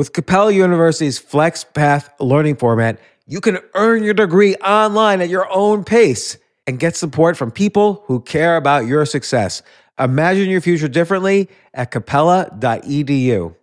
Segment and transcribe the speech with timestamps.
[0.00, 5.84] With Capella University's FlexPath learning format, you can earn your degree online at your own
[5.84, 9.60] pace and get support from people who care about your success.
[9.98, 13.54] Imagine your future differently at capella.edu.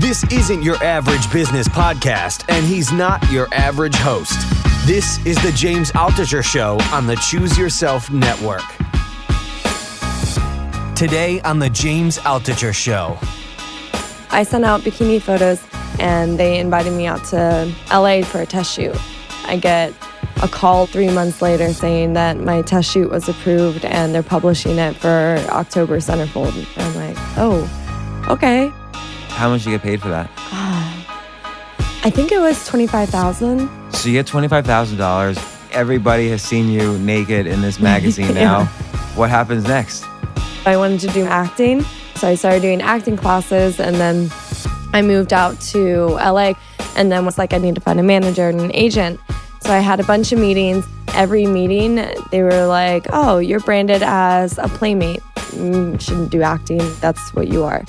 [0.00, 4.73] This isn't your average business podcast, and he's not your average host.
[4.86, 8.60] This is the James Altucher Show on the Choose Yourself Network.
[10.94, 13.16] Today on the James Altucher Show.
[14.30, 15.62] I sent out bikini photos
[15.98, 18.94] and they invited me out to LA for a test shoot.
[19.46, 19.94] I get
[20.42, 24.76] a call three months later saying that my test shoot was approved and they're publishing
[24.76, 26.54] it for October Centerfold.
[26.76, 28.68] And I'm like, oh, okay.
[29.30, 30.30] How much you get paid for that?
[32.06, 35.38] I think it was 25000 So you get twenty-five thousand dollars.
[35.72, 38.60] Everybody has seen you naked in this magazine now.
[38.60, 38.66] Yeah.
[39.16, 40.04] What happens next?
[40.66, 41.82] I wanted to do acting,
[42.16, 44.30] so I started doing acting classes, and then
[44.92, 46.54] I moved out to LA,
[46.96, 49.18] and then was like, I need to find a manager and an agent.
[49.60, 50.86] So I had a bunch of meetings.
[51.14, 51.94] Every meeting,
[52.30, 55.22] they were like, "Oh, you're branded as a playmate.
[55.56, 56.82] You shouldn't do acting.
[57.00, 57.82] That's what you are."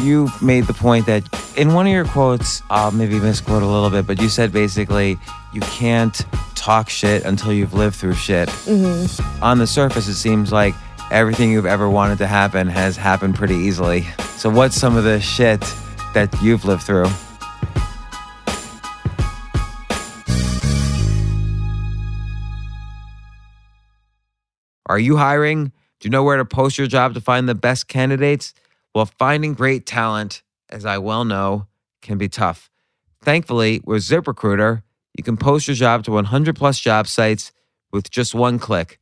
[0.00, 1.24] You made the point that
[1.56, 5.18] in one of your quotes, I'll maybe misquote a little bit, but you said basically
[5.52, 6.14] you can't
[6.54, 8.48] talk shit until you've lived through shit.
[8.48, 9.44] Mm-hmm.
[9.44, 10.74] On the surface, it seems like
[11.10, 14.02] everything you've ever wanted to happen has happened pretty easily.
[14.36, 15.60] So, what's some of the shit
[16.14, 17.06] that you've lived through?
[24.86, 25.72] Are you hiring?
[26.00, 28.52] Do you know where to post your job to find the best candidates?
[28.94, 31.66] Well, finding great talent, as I well know,
[32.02, 32.70] can be tough.
[33.22, 34.82] Thankfully, with ZipRecruiter,
[35.16, 37.52] you can post your job to 100 plus job sites
[37.92, 38.98] with just one click.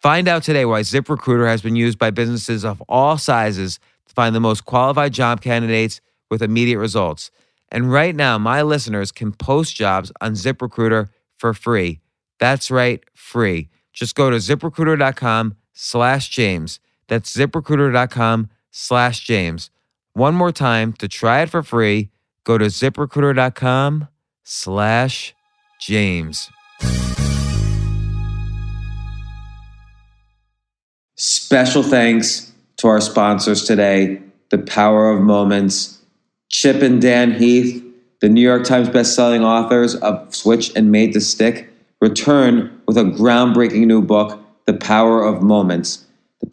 [0.00, 4.34] Find out today why ZipRecruiter has been used by businesses of all sizes to find
[4.34, 7.30] the most qualified job candidates with immediate results.
[7.70, 11.08] And right now, my listeners can post jobs on ZipRecruiter
[11.38, 12.00] for free.
[12.38, 13.68] That's right, free.
[13.92, 16.80] Just go to ziprecruiter.com slash James.
[17.08, 19.70] That's ziprecruiter.com slash James.
[20.14, 22.10] One more time to try it for free,
[22.44, 24.08] go to ziprecruiter.com
[24.42, 25.34] slash
[25.80, 26.50] James.
[31.16, 36.02] Special thanks to our sponsors today The Power of Moments,
[36.48, 37.82] Chip and Dan Heath,
[38.20, 43.04] the New York Times bestselling authors of Switch and Made to Stick, return with a
[43.04, 46.01] groundbreaking new book, The Power of Moments.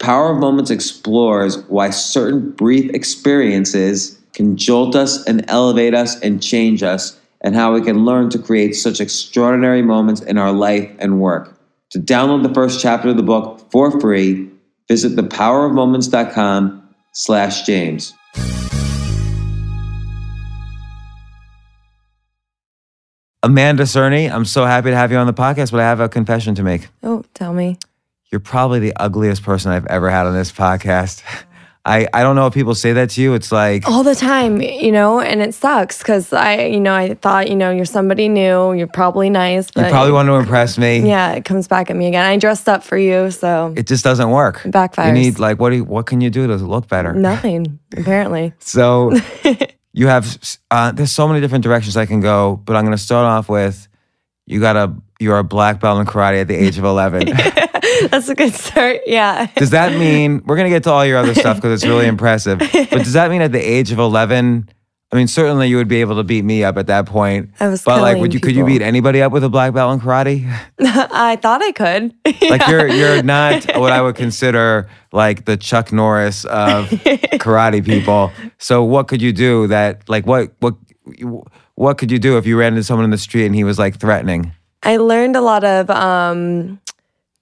[0.00, 6.18] The Power of Moments explores why certain brief experiences can jolt us and elevate us
[6.20, 10.52] and change us, and how we can learn to create such extraordinary moments in our
[10.52, 11.54] life and work.
[11.90, 14.48] To download the first chapter of the book for free,
[14.88, 18.14] visit thepowerofmoments.com slash James.
[23.42, 26.08] Amanda Cerny, I'm so happy to have you on the podcast, but I have a
[26.08, 26.88] confession to make.
[27.02, 27.76] Oh, tell me.
[28.30, 31.22] You're probably the ugliest person I've ever had on this podcast.
[31.82, 33.32] I, I don't know if people say that to you.
[33.32, 37.14] It's like, All the time, you know, and it sucks because I, you know, I
[37.14, 38.74] thought, you know, you're somebody new.
[38.74, 40.98] You're probably nice, but you probably want to impress me.
[40.98, 42.22] yeah, it comes back at me again.
[42.24, 44.58] I dressed up for you, so It just doesn't work.
[44.58, 45.06] Backfires.
[45.06, 47.14] You need like what do you, what can you do to look better?
[47.14, 48.52] nothing apparently.
[48.60, 49.12] So
[49.94, 50.38] you have
[50.70, 53.48] uh, there's so many different directions I can go, but I'm going to start off
[53.48, 53.88] with
[54.46, 57.26] you got a you're a black belt in karate at the age of 11.
[58.10, 59.00] That's a good start.
[59.06, 59.46] Yeah.
[59.56, 62.06] does that mean we're going to get to all your other stuff because it's really
[62.08, 62.58] impressive?
[62.58, 64.68] But does that mean at the age of 11?
[65.12, 67.50] I mean, certainly you would be able to beat me up at that point.
[67.58, 69.92] I was but like, would you could you beat anybody up with a black belt
[69.92, 70.48] in karate?
[70.80, 72.14] I thought I could.
[72.48, 76.86] Like you're you're not what I would consider like the Chuck Norris of
[77.40, 78.30] karate people.
[78.58, 80.76] So what could you do that like what what
[81.74, 83.80] what could you do if you ran into someone in the street and he was
[83.80, 84.52] like threatening?
[84.82, 86.80] I learned a lot of um,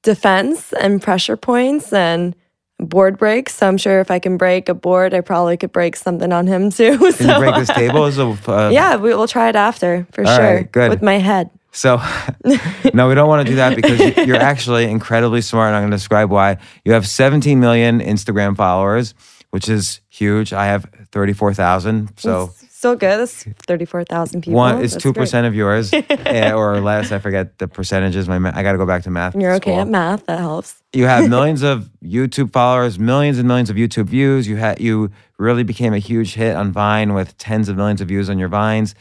[0.03, 2.34] defense and pressure points and
[2.78, 3.54] board breaks.
[3.57, 6.47] So I'm sure if I can break a board, I probably could break something on
[6.47, 6.98] him too.
[6.98, 8.04] Can so, you break this table?
[8.07, 10.39] Is a, uh, Yeah, we will try it after for sure.
[10.39, 10.91] right, good.
[10.91, 11.51] With my head.
[11.71, 12.01] So,
[12.95, 15.68] no, we don't want to do that because you- you're actually incredibly smart.
[15.68, 16.57] And I'm going to describe why.
[16.84, 19.15] You have 17 million Instagram followers,
[19.51, 20.53] which is huge.
[20.53, 22.18] I have 34,000.
[22.18, 23.19] So, Still good.
[23.19, 24.54] That's 34,000 people.
[24.57, 25.22] one is That's two great.
[25.22, 27.10] percent of yours, eh, or less.
[27.10, 28.28] I forget the percentages.
[28.28, 29.34] My ma- I got to go back to math.
[29.34, 29.80] You're okay school.
[29.80, 30.27] at math.
[30.27, 30.80] That helps.
[30.92, 34.47] You have millions of YouTube followers, millions and millions of YouTube views.
[34.47, 35.10] You had you
[35.41, 38.48] really became a huge hit on Vine with tens of millions of views on your
[38.48, 38.95] vines,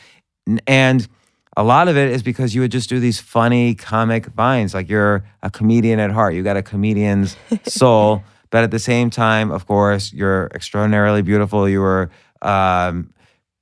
[0.47, 1.07] N- and
[1.56, 4.74] a lot of it is because you would just do these funny comic vines.
[4.74, 6.33] Like you're a comedian at heart.
[6.33, 7.38] You got a comedian's
[7.68, 8.24] soul.
[8.50, 11.69] But at the same time, of course, you're extraordinarily beautiful.
[11.69, 12.09] You were
[12.41, 13.13] um,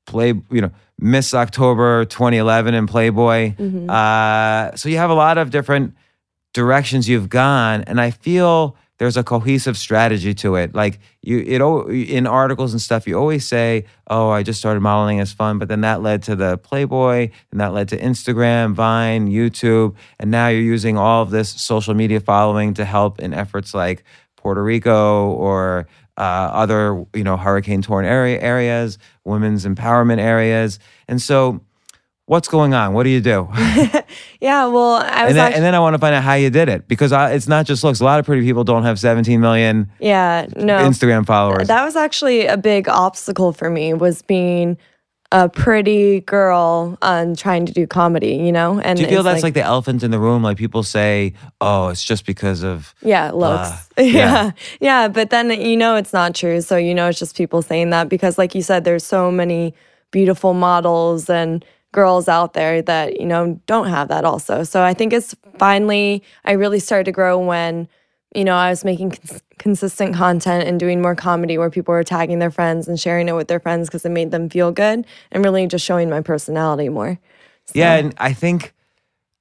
[0.06, 3.54] play, you know, Miss October 2011 in Playboy.
[3.58, 3.90] Mhm.
[3.90, 5.94] Uh, so you have a lot of different
[6.54, 10.74] directions you've gone, and I feel there's a cohesive strategy to it.
[10.74, 11.62] Like you, it
[12.10, 15.68] in articles and stuff, you always say, "Oh, I just started modeling as fun," but
[15.68, 20.48] then that led to the Playboy, and that led to Instagram, Vine, YouTube, and now
[20.48, 24.06] you're using all of this social media following to help in efforts like
[24.38, 25.88] Puerto Rico or
[26.18, 31.62] uh, other, you know, hurricane torn area areas, women's empowerment areas, and so.
[32.28, 32.94] What's going on?
[32.94, 33.48] What do you do?
[34.42, 36.34] Yeah, well, I was and then, actu- and then I want to find out how
[36.34, 38.00] you did it because I, it's not just looks.
[38.00, 40.78] A lot of pretty people don't have 17 million yeah, no.
[40.78, 41.68] Instagram followers.
[41.68, 44.78] That was actually a big obstacle for me was being
[45.32, 48.80] a pretty girl and trying to do comedy, you know?
[48.80, 50.44] And do you feel that's like, the elephant in the room?
[50.44, 53.90] Like people say, "Oh, it's just because of." Yeah, looks.
[53.96, 54.06] Blah.
[54.06, 54.12] yeah.
[54.14, 54.52] Yeah.
[54.80, 55.08] yeah.
[55.08, 56.62] But then you know it's not true.
[56.62, 59.74] So you know it's just people saying that because like you said, there's so many
[60.12, 64.64] beautiful models and girls out there that, you know, don't have that also.
[64.64, 67.88] So I think it's finally I really started to grow when,
[68.36, 72.04] you know, I was making cons- consistent content and doing more comedy where people were
[72.04, 75.06] tagging their friends and sharing it with their friends because it made them feel good
[75.32, 77.18] and really just showing my personality more.
[77.74, 78.74] Yeah, and I think,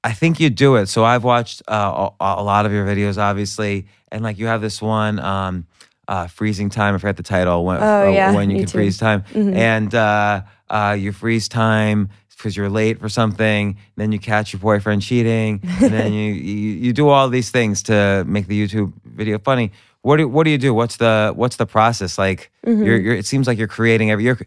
[0.03, 0.87] I think you do it.
[0.87, 4.61] So I've watched uh, a, a lot of your videos, obviously, and like you have
[4.61, 5.67] this one, um,
[6.07, 6.95] uh, freezing time.
[6.95, 7.65] I forgot the title.
[7.65, 8.79] When, Oh, uh, yeah, when you can too.
[8.79, 13.77] freeze time, and uh, uh, you freeze time because you're late for something.
[13.97, 17.83] Then you catch your boyfriend cheating, and then you, you you do all these things
[17.85, 19.73] to make the YouTube video funny.
[20.03, 20.75] What do what do you do?
[20.75, 22.51] What's the what's the process like?
[22.67, 22.85] Mm-hmm.
[22.85, 24.39] You're, you're it seems like you're creating every you're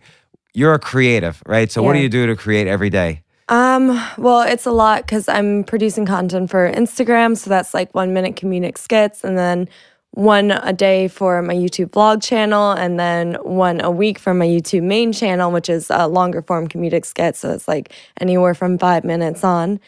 [0.53, 1.71] you're a creative, right?
[1.71, 3.23] So what do you do to create every day?
[3.49, 7.37] Um, well, it's a lot because I'm producing content for Instagram.
[7.37, 9.69] So that's like one minute comedic skits and then
[10.17, 14.47] one a day for my YouTube vlog channel and then one a week for my
[14.47, 17.35] YouTube main channel, which is a longer form comedic skit.
[17.35, 19.79] So it's like anywhere from five minutes on.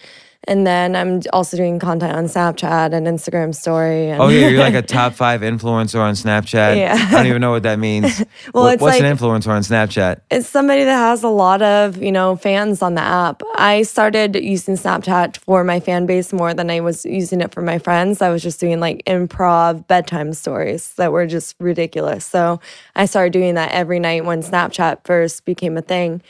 [0.46, 4.10] And then I'm also doing content on Snapchat and Instagram story.
[4.10, 6.78] And Oh yeah, you're like a top five influencer on Snapchat.
[6.78, 6.96] Yeah.
[6.98, 8.24] I don't even know what that means.
[8.54, 10.22] Well, What- it's what's an influencer on Snapchat?
[10.32, 14.36] it's somebody that has a lot of you know fans on the app i started
[14.36, 18.22] using snapchat for my fan base more than i was using it for my friends
[18.22, 22.60] i was just doing like improv bedtime stories that were just ridiculous so
[22.96, 26.22] i started doing that every night when snapchat first became a thing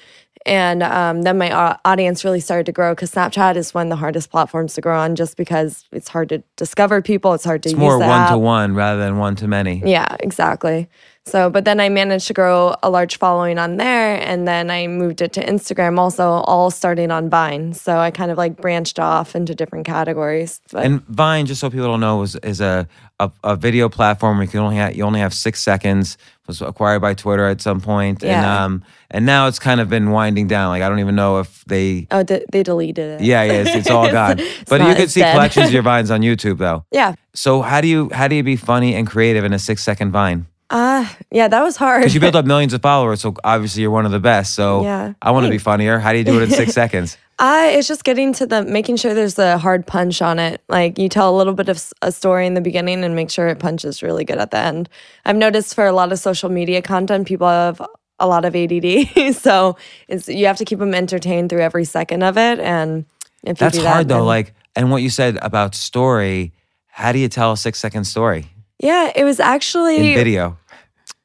[0.50, 3.96] and um, then my audience really started to grow because snapchat is one of the
[3.96, 7.70] hardest platforms to grow on just because it's hard to discover people it's hard to
[7.70, 9.82] It's use more one to one rather than one to many.
[9.86, 10.90] Yeah, exactly.
[11.26, 14.88] So, but then I managed to grow a large following on there, and then I
[14.88, 17.74] moved it to Instagram, also all starting on Vine.
[17.74, 20.60] So I kind of like branched off into different categories.
[20.72, 22.88] But And Vine, just so people don't know, is is a
[23.20, 26.18] a, a video platform where you can only have, you only have six seconds.
[26.48, 28.64] Was acquired by Twitter at some point, and Yeah.
[28.66, 30.70] um and now it's kind of been winding down.
[30.70, 32.08] Like I don't even know if they.
[32.10, 33.22] oh, d- they deleted it.
[33.22, 34.40] Yeah, yeah, it's, it's all gone.
[34.68, 35.34] but not- you could see dead.
[35.34, 36.86] collections of your vines on YouTube though.
[36.92, 37.14] yeah.
[37.36, 40.12] So how do you how do you be funny and creative in a six second
[40.12, 40.48] vine?
[40.70, 42.02] Uh, yeah, that was hard.
[42.02, 44.54] Because you built up millions of followers, so obviously you're one of the best.
[44.54, 46.00] So Yeah, I want to be funnier.
[46.00, 47.18] How do you do it in six seconds?
[47.40, 50.62] I it's just getting to the making sure there's a hard punch on it.
[50.68, 53.48] Like you tell a little bit of a story in the beginning and make sure
[53.48, 54.90] it punches really good at the end.
[55.26, 57.82] I've noticed for a lot of social media content, people have
[58.20, 59.78] a lot of ADD, so
[60.10, 62.60] it's you have to keep them entertained through every second of it.
[62.60, 63.06] And
[63.44, 64.26] if you That's do that, hard though.
[64.26, 66.52] Like, and what you said about story,
[66.88, 68.48] how do you tell a six second story
[68.80, 70.58] yeah, it was actually in video?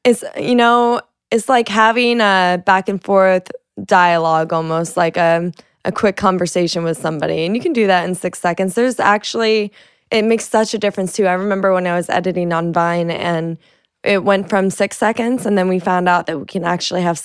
[0.05, 3.51] it's you know it's like having a back and forth
[3.85, 5.51] dialogue almost like a,
[5.85, 9.73] a quick conversation with somebody and you can do that in six seconds there's actually
[10.13, 13.59] it makes such a difference too i remember when i was editing on vine and
[14.05, 17.19] it went from six seconds and then we found out that we can actually have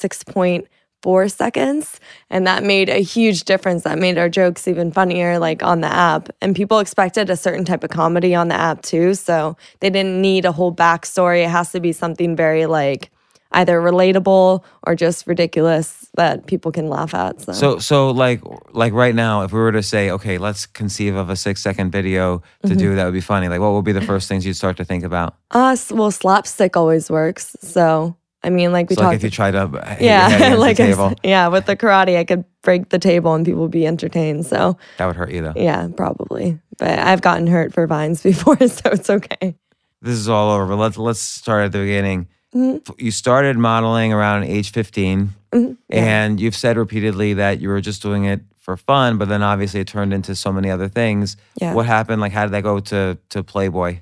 [1.03, 5.63] 6.4 seconds and that made a huge difference that made our jokes even funnier like
[5.63, 9.13] on the app and people expected a certain type of comedy on the app too
[9.13, 13.11] so they didn't need a whole backstory it has to be something very like
[13.53, 18.41] either relatable or just ridiculous that people can laugh at so, So, so like,
[18.73, 21.89] like right now, if we were to say, okay, let's conceive of a six second
[21.91, 22.77] video to Mm-hmm.
[22.77, 23.47] do that would be funny.
[23.47, 25.35] Like, what would be the first things you'd start to think about?
[25.51, 29.51] us well slapstick always works so i mean like we So, like, if you try
[29.51, 30.01] to hit your head
[30.41, 33.33] yeah like the I s- table, yeah with the karate i could break the table
[33.33, 35.53] and people would be entertained so that would hurt you though.
[35.55, 36.59] Yeah, probably.
[36.77, 39.55] But I've gotten hurt for vines before, so it's okay.
[40.01, 40.75] This is all over.
[40.75, 42.27] Let's let's start at the beginning.
[42.53, 42.93] Mm-hmm.
[42.97, 45.77] You started modeling around age 15, Mhm.
[45.89, 46.03] Yeah.
[46.03, 49.79] and you've said repeatedly that you were just doing it for fun, but then obviously
[49.81, 51.37] it turned into so many other things.
[51.61, 51.73] Yeah.
[51.73, 52.21] What happened?
[52.21, 53.99] Like, how did that go to to Playboy?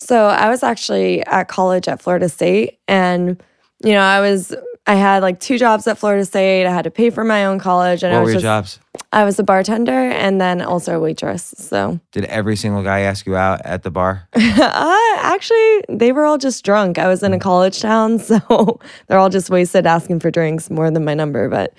[0.00, 3.40] So I was actually at college at Florida State and
[3.82, 4.54] you know, I was
[4.86, 6.66] I had like two jobs at Florida State.
[6.66, 8.78] I had to pay for my own college and What I were was your just
[8.78, 9.04] jobs?
[9.12, 11.54] I was a bartender and then also a waitress.
[11.56, 14.28] So Did every single guy ask you out at the bar?
[14.34, 16.98] uh, actually they were all just drunk.
[16.98, 20.90] I was in a college town, so they're all just wasted asking for drinks more
[20.90, 21.48] than my number.
[21.48, 21.74] But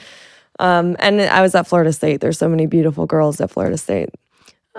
[0.60, 2.22] um and I was at Florida State.
[2.22, 4.10] There's so many beautiful girls at Florida State.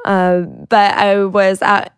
[0.04, 1.94] Uh, but I was at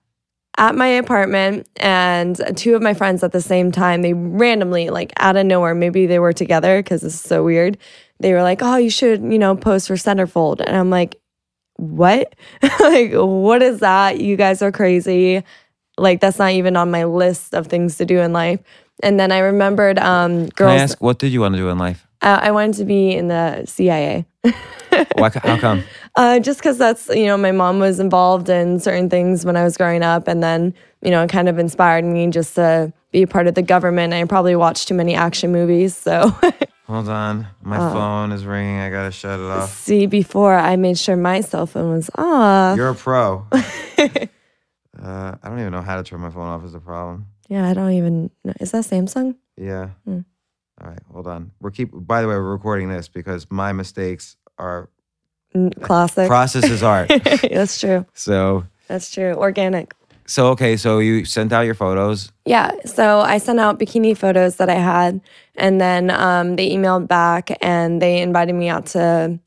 [0.56, 5.12] at my apartment and two of my friends at the same time they randomly like
[5.18, 7.76] out of nowhere maybe they were together because this is so weird
[8.20, 11.20] they were like oh you should you know post for centerfold and i'm like
[11.76, 12.34] what?
[12.80, 14.20] Like what is that?
[14.20, 15.42] You guys are crazy.
[15.96, 18.60] Like that's not even on my list of things to do in life.
[19.02, 21.68] And then i remembered um Can I girls ask, what did you want to do
[21.68, 22.06] in life?
[22.24, 24.24] I, I wanted to be in the cia
[25.16, 25.84] Why, how come?
[26.16, 29.64] Uh, just because that's, you know, my mom was involved in certain things when I
[29.64, 30.28] was growing up.
[30.28, 33.56] And then, you know, it kind of inspired me just to be a part of
[33.56, 34.12] the government.
[34.14, 35.96] I probably watched too many action movies.
[35.96, 36.28] So,
[36.86, 37.92] Hold on, my Uh.
[37.92, 38.78] phone is ringing.
[38.78, 39.74] I gotta shut it off.
[39.76, 42.76] see, before I made sure my cell phone was off.
[42.76, 43.44] You're a pro.
[43.52, 43.58] uh,
[45.02, 46.64] I don't even know how to turn my phone off.
[46.64, 47.26] Is the problem?
[47.48, 48.52] yeah, I don't even know.
[48.60, 49.34] Is that Samsung?
[49.56, 49.88] Yeah.
[50.06, 50.20] Hmm.
[50.82, 51.52] All right, hold on.
[51.60, 51.90] We're keep.
[51.92, 54.88] By the way, we're recording this because my mistakes are
[55.80, 56.26] Classic.
[56.26, 57.08] process is art.
[57.50, 58.04] that's true.
[58.12, 59.34] so, That's true.
[59.34, 59.94] Organic.
[60.26, 60.76] so okay.
[60.76, 62.32] So you sent out your photos.
[62.44, 62.72] Yeah.
[62.86, 65.20] So I sent out bikini photos that I had,
[65.54, 69.38] and then um, they emailed back and they invited me out to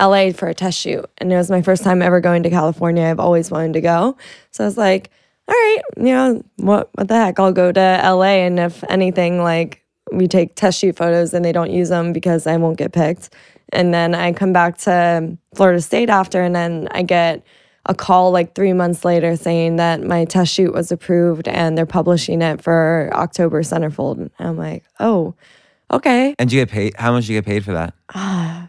[0.00, 1.04] LA for a test shoot.
[1.18, 3.04] And it was my first time ever going to California.
[3.04, 4.16] I've always wanted to go.
[4.50, 5.10] So I was like,
[5.46, 7.38] all right, you know, what, what the heck?
[7.38, 8.46] I'll go to LA.
[8.46, 12.46] And if anything, like we take test shoot photos and they don't use them because
[12.46, 13.30] I won't get picked.
[13.72, 17.44] And then I come back to Florida State after, and then I get
[17.86, 21.86] a call like three months later saying that my test shoot was approved and they're
[21.86, 24.18] publishing it for October Centerfold.
[24.18, 25.34] And I'm like, oh,
[25.90, 26.34] okay.
[26.38, 26.94] And you get paid?
[26.96, 27.94] How much you get paid for that?
[28.14, 28.66] Uh,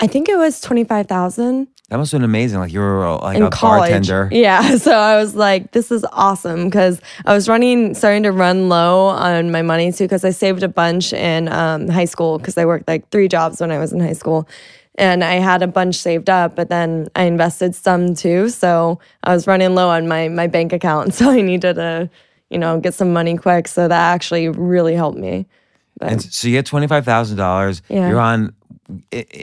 [0.00, 2.58] I think it was 25,000 That must have been amazing.
[2.60, 3.90] Like you were uh, like in a college.
[3.90, 4.28] bartender.
[4.32, 4.76] Yeah.
[4.78, 9.08] So I was like, this is awesome because I was running, starting to run low
[9.08, 12.64] on my money too because I saved a bunch in um, high school because I
[12.64, 14.48] worked like three jobs when I was in high school.
[14.96, 18.48] And I had a bunch saved up, but then I invested some too.
[18.48, 21.12] So I was running low on my my bank account.
[21.18, 22.08] So I needed to,
[22.48, 23.68] you know, get some money quick.
[23.68, 25.46] So that actually really helped me.
[25.98, 27.82] But And so you get twenty five thousand dollars.
[27.88, 28.08] Yeah.
[28.08, 28.54] You're on.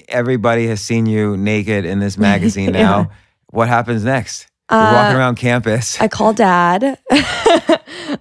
[0.09, 2.81] Everybody has seen you naked in this magazine Yeah.
[2.81, 3.11] now.
[3.51, 4.47] What happens next?
[4.71, 5.99] You're walking around campus.
[5.99, 6.97] I call dad.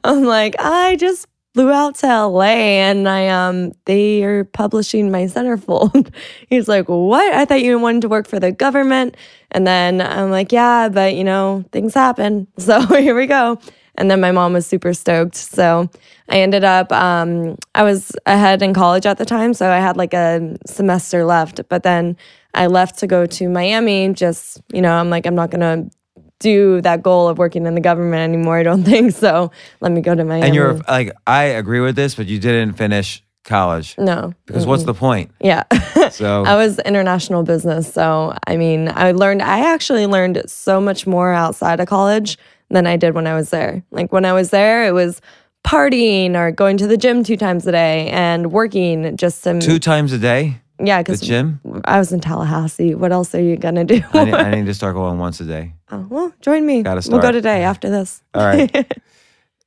[0.04, 2.42] I'm like, I just flew out to LA
[2.88, 6.12] and I um they are publishing my centerfold.
[6.48, 7.32] He's like, What?
[7.34, 9.16] I thought you wanted to work for the government.
[9.52, 12.48] And then I'm like, Yeah, but you know, things happen.
[12.58, 13.60] So here we go.
[14.00, 15.36] And then my mom was super stoked.
[15.36, 15.90] So
[16.30, 19.96] I ended up um I was ahead in college at the time, so I had
[19.96, 21.60] like a semester left.
[21.68, 22.16] But then
[22.54, 25.90] I left to go to Miami, just, you know, I'm like, I'm not gonna
[26.38, 28.56] do that goal of working in the government anymore.
[28.56, 29.50] I don't think so.
[29.80, 30.46] Let me go to Miami.
[30.46, 34.84] and you're like, I agree with this, but you didn't finish college no, because what's
[34.84, 35.30] the point?
[35.40, 35.64] yeah.
[36.10, 39.42] So I was international business, so I mean, I learned.
[39.42, 42.36] I actually learned so much more outside of college
[42.70, 43.82] than I did when I was there.
[43.90, 45.20] Like when I was there, it was
[45.64, 49.78] partying or going to the gym two times a day and working just to two
[49.78, 51.02] times a day, yeah.
[51.02, 51.60] because the gym.
[51.84, 52.94] I was in Tallahassee.
[52.94, 54.02] What else are you gonna do?
[54.12, 55.74] I need, I need to start going once a day.
[55.90, 56.82] oh, well, join me.
[56.82, 57.22] Gotta start.
[57.22, 58.22] We'll go today after this.
[58.34, 58.70] All right.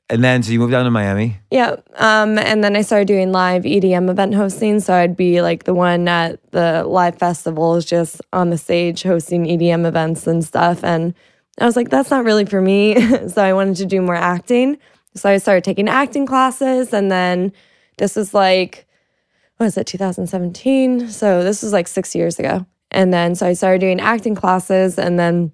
[0.10, 1.38] and then so you moved down to Miami.
[1.52, 1.76] Yeah.
[1.98, 4.80] Um, and then I started doing live EDM event hosting.
[4.80, 9.46] So I'd be like the one at the live festivals, just on the stage hosting
[9.46, 10.84] EDM events and stuff.
[10.84, 11.14] And
[11.60, 12.96] I was like, that's not really for me.
[13.28, 14.78] so I wanted to do more acting.
[15.16, 16.94] So I started taking acting classes.
[16.94, 17.54] And then
[17.98, 18.88] this was like,
[19.58, 21.10] what was it, 2017?
[21.10, 22.66] So this was like six years ago.
[22.92, 24.98] And then so I started doing acting classes.
[24.98, 25.52] And then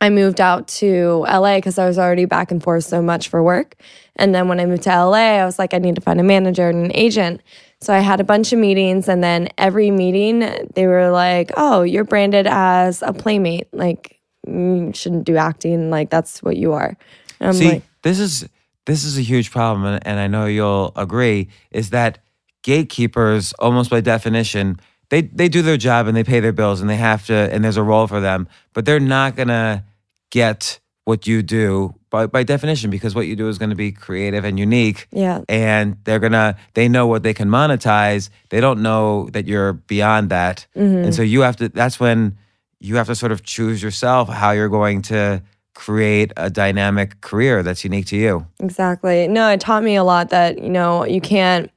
[0.00, 3.40] I moved out to LA because I was already back and forth so much for
[3.40, 3.76] work.
[4.16, 6.24] And then when I moved to LA, I was like, I need to find a
[6.24, 7.40] manager and an agent.
[7.80, 10.40] So I had a bunch of meetings, and then every meeting,
[10.74, 13.68] they were like, Oh, you're branded as a playmate.
[13.72, 15.90] Like, you shouldn't do acting.
[15.90, 16.96] Like, that's what you are.
[17.40, 18.48] And I'm See, like, this is
[18.86, 21.48] this is a huge problem, and, and I know you'll agree.
[21.70, 22.18] Is that
[22.62, 24.78] gatekeepers, almost by definition,
[25.10, 27.64] they they do their job and they pay their bills and they have to, and
[27.64, 29.84] there's a role for them, but they're not gonna
[30.30, 33.90] get what you do by by definition because what you do is going to be
[33.90, 35.08] creative and unique.
[35.10, 35.40] Yeah.
[35.48, 38.30] and they're gonna they know what they can monetize.
[38.50, 41.04] They don't know that you're beyond that, Mm-hmm.
[41.04, 41.68] and so you have to.
[41.68, 42.38] That's when
[42.82, 45.42] you have to sort of choose yourself how you're going to
[45.74, 48.46] create a dynamic career that's unique to you.
[48.60, 49.28] Exactly.
[49.28, 51.70] No, it taught me a lot that, you know, you can't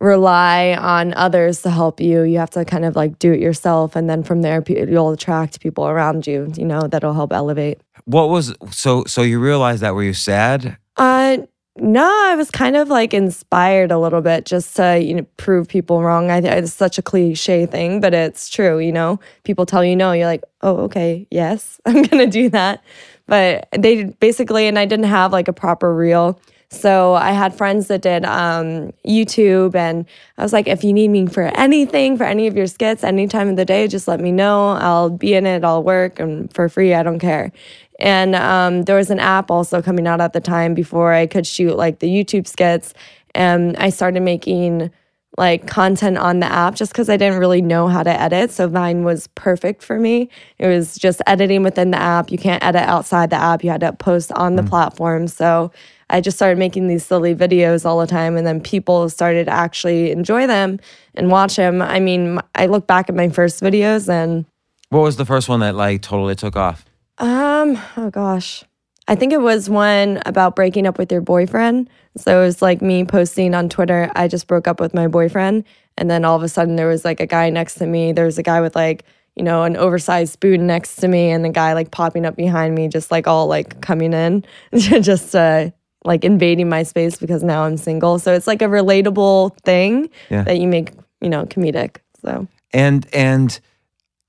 [0.00, 2.22] rely on others to help you.
[2.22, 3.94] You have to kind of like do it yourself.
[3.94, 7.80] And then from there, you'll attract people around you, you know, that'll help elevate.
[8.04, 9.94] What was so, so you realized that?
[9.94, 10.76] Were you sad?
[10.96, 11.38] Uh,
[11.76, 15.68] no, I was kind of like inspired a little bit just to you know prove
[15.68, 16.30] people wrong.
[16.30, 18.78] I it's such a cliche thing, but it's true.
[18.78, 22.82] You know, people tell you no, you're like, oh, okay, yes, I'm gonna do that.
[23.26, 26.38] But they basically, and I didn't have like a proper reel.
[26.68, 30.06] So I had friends that did um, YouTube, and
[30.38, 33.28] I was like, if you need me for anything, for any of your skits, any
[33.28, 34.70] time of the day, just let me know.
[34.70, 35.64] I'll be in it.
[35.64, 37.52] I'll work, and for free, I don't care.
[38.02, 41.46] And um, there was an app also coming out at the time before I could
[41.46, 42.94] shoot like the YouTube skits,
[43.34, 44.90] and I started making
[45.38, 48.50] like content on the app just because I didn't really know how to edit.
[48.50, 50.28] So Vine was perfect for me.
[50.58, 52.30] It was just editing within the app.
[52.30, 53.64] You can't edit outside the app.
[53.64, 54.68] You had to post on the mm.
[54.68, 55.28] platform.
[55.28, 55.70] So
[56.10, 59.52] I just started making these silly videos all the time, and then people started to
[59.52, 60.80] actually enjoy them
[61.14, 61.80] and watch them.
[61.80, 64.44] I mean, I look back at my first videos and.
[64.90, 66.84] What was the first one that like totally took off?
[67.18, 68.64] Um, oh gosh.
[69.08, 71.90] I think it was one about breaking up with your boyfriend.
[72.16, 75.64] So it was like me posting on Twitter, I just broke up with my boyfriend.
[75.98, 78.12] And then all of a sudden there was like a guy next to me.
[78.12, 79.04] There was a guy with like,
[79.36, 82.74] you know, an oversized spoon next to me and the guy like popping up behind
[82.74, 85.70] me, just like all like coming in, just uh
[86.04, 88.18] like invading my space because now I'm single.
[88.18, 90.42] So it's like a relatable thing yeah.
[90.42, 91.96] that you make, you know, comedic.
[92.20, 93.58] So and and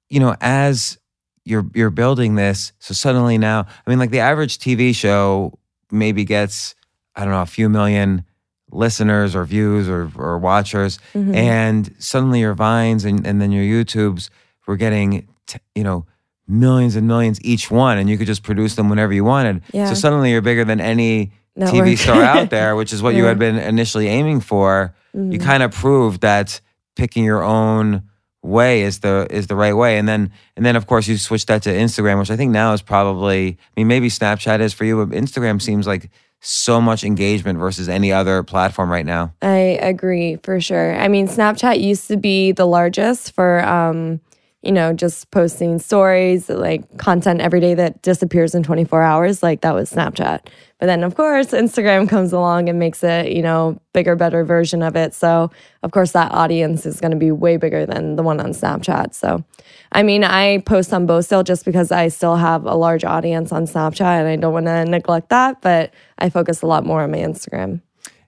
[0.09, 0.97] you know, as
[1.45, 5.57] you're you're building this, so suddenly now, I mean, like the average TV show
[5.91, 6.75] maybe gets
[7.15, 8.25] I don't know a few million
[8.71, 11.35] listeners or views or or watchers, mm-hmm.
[11.35, 14.29] and suddenly your vines and and then your YouTubes
[14.67, 16.05] were getting t- you know
[16.47, 19.61] millions and millions each one, and you could just produce them whenever you wanted.
[19.73, 19.89] Yeah.
[19.89, 21.87] So suddenly you're bigger than any Network.
[21.87, 23.21] TV star out there, which is what yeah.
[23.21, 24.95] you had been initially aiming for.
[25.15, 25.33] Mm-hmm.
[25.33, 26.59] You kind of proved that
[26.95, 28.03] picking your own
[28.43, 29.97] way is the is the right way.
[29.97, 32.73] And then and then of course you switch that to Instagram, which I think now
[32.73, 36.09] is probably I mean maybe Snapchat is for you, but Instagram seems like
[36.41, 39.33] so much engagement versus any other platform right now.
[39.41, 40.95] I agree for sure.
[40.95, 44.19] I mean Snapchat used to be the largest for um
[44.63, 49.59] you know, just posting stories, like content every day that disappears in 24 hours, like
[49.61, 50.47] that was Snapchat.
[50.79, 54.81] But then, of course, Instagram comes along and makes it, you know, bigger, better version
[54.81, 55.13] of it.
[55.13, 55.51] So,
[55.83, 59.13] of course, that audience is going to be way bigger than the one on Snapchat.
[59.13, 59.43] So,
[59.91, 63.51] I mean, I post on both still just because I still have a large audience
[63.51, 65.61] on Snapchat and I don't want to neglect that.
[65.61, 67.81] But I focus a lot more on my Instagram.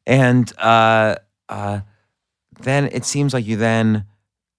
[0.06, 1.16] And uh,
[1.48, 1.80] uh,
[2.62, 4.06] then it seems like you then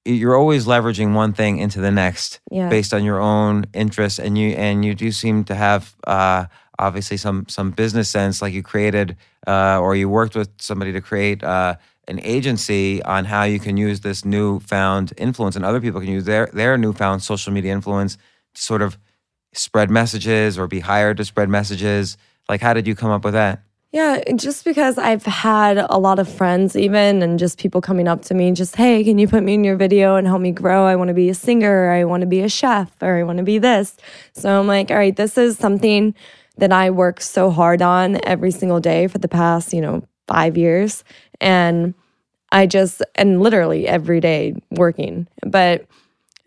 [0.07, 2.69] you're always leveraging one thing into the next yeah.
[2.69, 6.47] based on your own interests and you and you do seem to have uh,
[6.79, 9.17] obviously some some business sense like you created
[9.47, 11.75] uh, or you worked with somebody to create uh,
[12.09, 16.25] an agency on how you can use this newfound influence and other people can use
[16.25, 18.17] their their newfound social media influence
[18.55, 18.97] to sort of
[19.53, 22.17] spread messages or be hired to spread messages
[22.49, 23.63] like how did you come up with that
[23.97, 28.21] yeah, just because I've had a lot of friends, even, and just people coming up
[28.27, 30.85] to me, just, hey, can you put me in your video and help me grow?
[30.85, 33.39] I want to be a singer, I want to be a chef, or I want
[33.39, 33.97] to be this.
[34.35, 36.15] So I'm like, all right, this is something
[36.59, 40.59] that I work so hard on every single day for the past, you know, five
[40.59, 41.03] years.
[41.41, 41.95] And
[42.53, 45.27] I just, and literally every day working.
[45.41, 45.87] But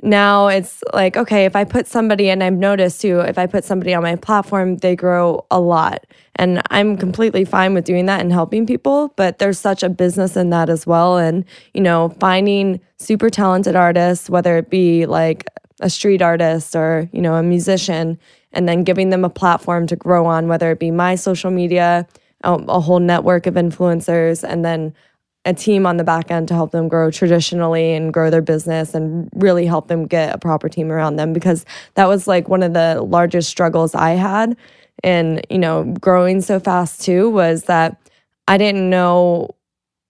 [0.01, 3.65] now it's like, okay, if I put somebody, and I've noticed too, if I put
[3.65, 6.05] somebody on my platform, they grow a lot.
[6.35, 10.37] And I'm completely fine with doing that and helping people, but there's such a business
[10.37, 11.17] in that as well.
[11.17, 15.45] And, you know, finding super talented artists, whether it be like
[15.81, 18.17] a street artist or, you know, a musician,
[18.53, 22.07] and then giving them a platform to grow on, whether it be my social media,
[22.43, 24.93] a, a whole network of influencers, and then
[25.49, 28.93] a team on the back end to help them grow traditionally and grow their business
[28.93, 32.61] and really help them get a proper team around them because that was like one
[32.61, 34.55] of the largest struggles I had
[35.03, 37.99] and you know growing so fast too was that
[38.47, 39.49] I didn't know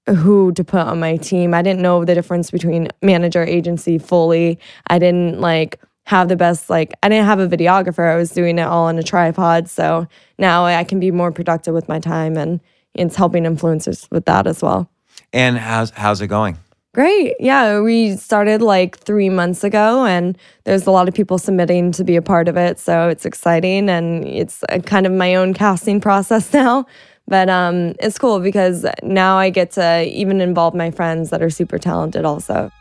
[0.07, 1.53] who to put on my team.
[1.53, 4.59] I didn't know the difference between manager agency fully.
[4.87, 8.11] I didn't like have the best like I didn't have a videographer.
[8.11, 9.69] I was doing it all on a tripod.
[9.69, 12.59] So now I can be more productive with my time and
[12.95, 14.89] it's helping influencers with that as well.
[15.33, 16.57] And how's how's it going?
[16.95, 17.35] Great.
[17.39, 22.03] Yeah, we started like three months ago, and there's a lot of people submitting to
[22.03, 22.79] be a part of it.
[22.79, 26.85] So it's exciting, and it's kind of my own casting process now.
[27.27, 31.51] But um, it's cool because now I get to even involve my friends that are
[31.51, 32.71] super talented also.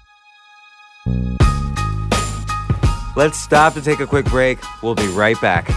[3.14, 4.59] Let's stop to take a quick break.
[4.83, 5.68] We'll be right back.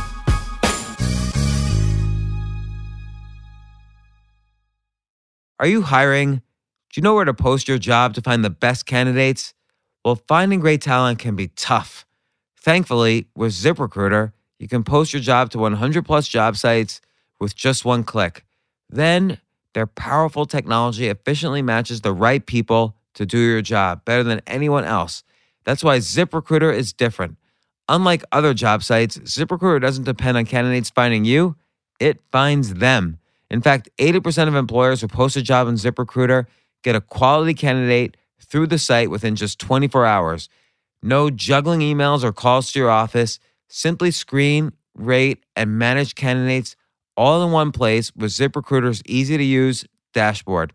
[5.59, 6.41] Are you hiring?
[6.91, 9.53] Do you know where to post your job to find the best candidates?
[10.03, 12.05] Well, finding great talent can be tough.
[12.57, 16.99] Thankfully, with ZipRecruiter, you can post your job to 100 plus job sites
[17.39, 18.43] with just one click.
[18.89, 19.39] Then,
[19.73, 24.83] their powerful technology efficiently matches the right people to do your job better than anyone
[24.83, 25.23] else.
[25.63, 27.37] That's why ZipRecruiter is different.
[27.87, 31.55] Unlike other job sites, ZipRecruiter doesn't depend on candidates finding you,
[32.01, 33.17] it finds them.
[33.49, 36.47] In fact, 80% of employers who post a job on ZipRecruiter
[36.83, 40.49] get a quality candidate through the site within just 24 hours.
[41.01, 43.39] No juggling emails or calls to your office.
[43.67, 46.75] Simply screen, rate, and manage candidates
[47.15, 50.73] all in one place with ZipRecruiter's easy to use dashboard.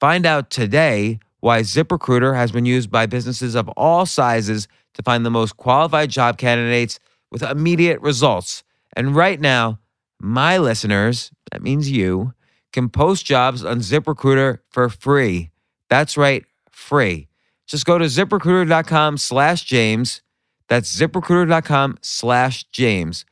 [0.00, 5.24] Find out today why ZipRecruiter has been used by businesses of all sizes to find
[5.24, 6.98] the most qualified job candidates
[7.30, 8.62] with immediate results.
[8.94, 9.78] And right now,
[10.20, 12.32] my listeners, that means you,
[12.72, 15.50] can post jobs on ZipRecruiter for free.
[15.88, 17.28] That's right, free.
[17.66, 20.22] Just go to ziprecruiter.com slash James.
[20.68, 23.24] That's ziprecruiter.com slash James.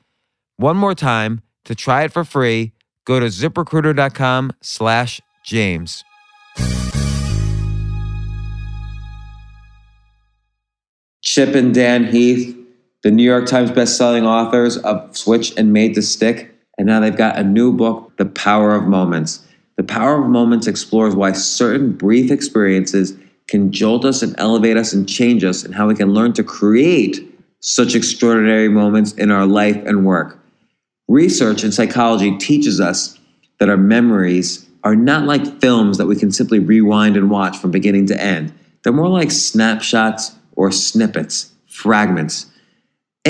[0.57, 2.73] One more time, to try it for free,
[3.05, 6.05] go to ziprecruiter.com slash James.
[11.23, 12.57] Chip and Dan Heath,
[13.03, 16.50] the New York Times bestselling authors of Switch and Made to Stick,
[16.81, 19.47] and now they've got a new book, The Power of Moments.
[19.77, 24.95] The Power of Moments explores why certain brief experiences can jolt us and elevate us
[24.95, 29.45] and change us, and how we can learn to create such extraordinary moments in our
[29.45, 30.39] life and work.
[31.07, 33.19] Research in psychology teaches us
[33.59, 37.71] that our memories are not like films that we can simply rewind and watch from
[37.71, 38.55] beginning to end.
[38.83, 42.50] They're more like snapshots or snippets, fragments.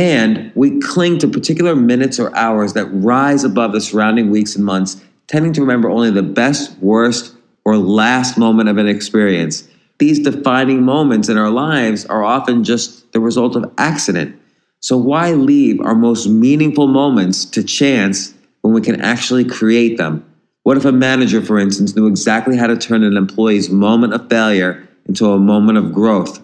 [0.00, 4.64] And we cling to particular minutes or hours that rise above the surrounding weeks and
[4.64, 7.36] months, tending to remember only the best, worst,
[7.66, 9.68] or last moment of an experience.
[9.98, 14.40] These defining moments in our lives are often just the result of accident.
[14.80, 18.32] So, why leave our most meaningful moments to chance
[18.62, 20.24] when we can actually create them?
[20.62, 24.30] What if a manager, for instance, knew exactly how to turn an employee's moment of
[24.30, 26.42] failure into a moment of growth?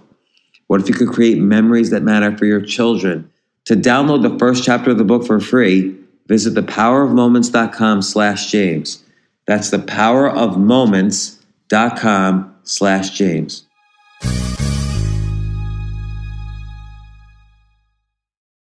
[0.66, 3.32] What if you could create memories that matter for your children?
[3.66, 5.96] To download the first chapter of the book for free,
[6.28, 9.02] visit thepowerofmoments.com slash James.
[9.48, 13.66] That's thepowerofmoments.com slash James.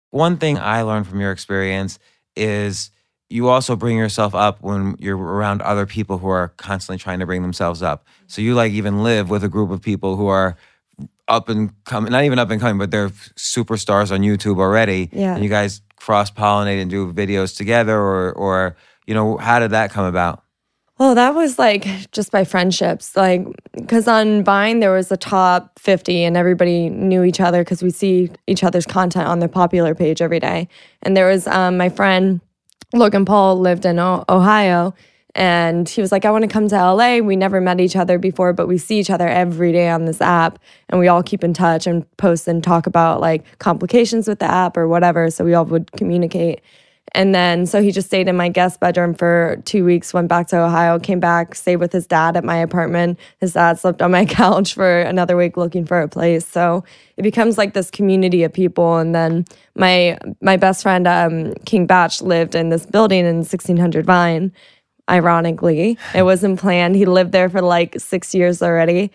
[0.10, 2.00] One thing I learned from your experience
[2.36, 2.90] is
[3.30, 7.28] you also bring yourself up when you're around other people who are constantly trying to
[7.28, 8.08] bring themselves up.
[8.26, 10.58] So you like even live with a group of people who are
[11.28, 15.10] up and coming, not even up and coming, but they're superstars on YouTube already.
[15.12, 15.36] Yeah.
[15.36, 19.72] And you guys cross pollinate and do videos together, or, or you know, how did
[19.72, 20.44] that come about?
[20.98, 23.16] Well, that was like just by friendships.
[23.16, 27.84] Like, because on Vine, there was a top 50 and everybody knew each other because
[27.84, 30.68] we see each other's content on their popular page every day.
[31.04, 32.42] And there was um, my friend,
[32.94, 34.96] Logan Paul, lived in o- Ohio.
[35.38, 37.20] And he was like, I want to come to LA.
[37.20, 40.20] We never met each other before, but we see each other every day on this
[40.20, 40.58] app.
[40.90, 44.50] And we all keep in touch and post and talk about like complications with the
[44.50, 45.30] app or whatever.
[45.30, 46.62] So we all would communicate.
[47.14, 50.48] And then, so he just stayed in my guest bedroom for two weeks, went back
[50.48, 53.18] to Ohio, came back, stayed with his dad at my apartment.
[53.40, 56.46] His dad slept on my couch for another week looking for a place.
[56.48, 56.84] So
[57.16, 58.98] it becomes like this community of people.
[58.98, 59.46] And then
[59.76, 64.52] my my best friend, um, King Bach, lived in this building in 1600 Vine.
[65.10, 66.96] Ironically, it wasn't planned.
[66.96, 69.12] He lived there for like six years already.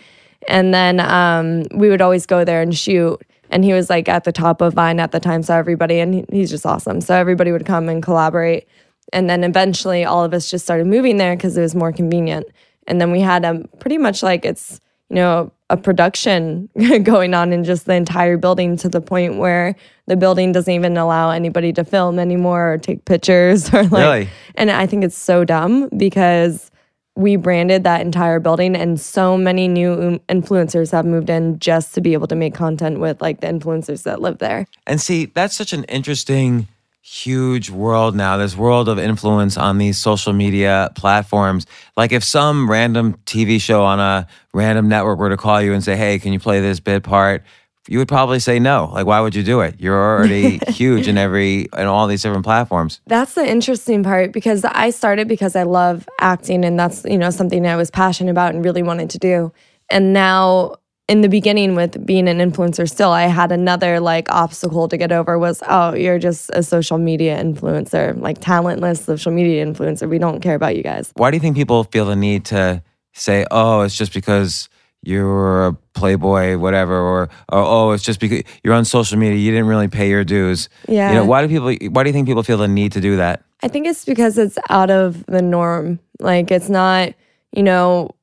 [0.49, 4.25] And then um, we would always go there and shoot and he was like at
[4.25, 7.01] the top of Vine at the time, so everybody, and he, he's just awesome.
[7.01, 8.67] So everybody would come and collaborate,
[9.13, 12.47] and then eventually all of us just started moving there because it was more convenient.
[12.87, 16.69] And then we had a pretty much like it's you know a production
[17.03, 19.75] going on in just the entire building to the point where
[20.07, 23.93] the building doesn't even allow anybody to film anymore or take pictures or like.
[23.93, 24.29] Really?
[24.55, 26.71] And I think it's so dumb because
[27.17, 31.95] we branded that entire building and so many new um, influencers have moved in just
[31.95, 34.67] to be able to make content with like the influencers that live there.
[34.87, 36.69] And see, that's such an interesting,
[37.03, 38.37] huge world now.
[38.37, 41.67] This world of influence on these social media platforms.
[41.97, 45.83] Like if some random TV show on a random network were to call you and
[45.83, 47.43] say, "Hey, can you play this bit part?"
[47.89, 48.91] You would probably say no.
[48.93, 49.81] Like, why would you do it?
[49.81, 53.01] You're already huge in every in all these different platforms.
[53.09, 57.31] That's the interesting part because I started because I love acting and that's, you know,
[57.31, 59.53] something I was passionate about and really wanted to do.
[59.91, 60.77] And now
[61.09, 65.13] in the beginning with being an influencer still i had another like obstacle to get
[65.13, 70.19] over was oh you're just a social media influencer like talentless social media influencer we
[70.19, 73.45] don't care about you guys Why do you think people feel the need to say,
[73.51, 74.69] "Oh, it's just because
[75.03, 79.51] you're a playboy, whatever," or, or "Oh, it's just because you're on social media, you
[79.51, 81.11] didn't really pay your dues." Yeah.
[81.11, 81.91] You know, why do people?
[81.91, 83.43] Why do you think people feel the need to do that?
[83.63, 86.01] I think it's because it's out of the norm.
[86.21, 87.13] Like it's not,
[87.53, 88.15] you know,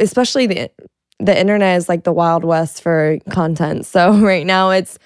[0.00, 0.70] especially the
[1.18, 3.86] the internet is like the wild west for content.
[3.86, 4.98] So right now it's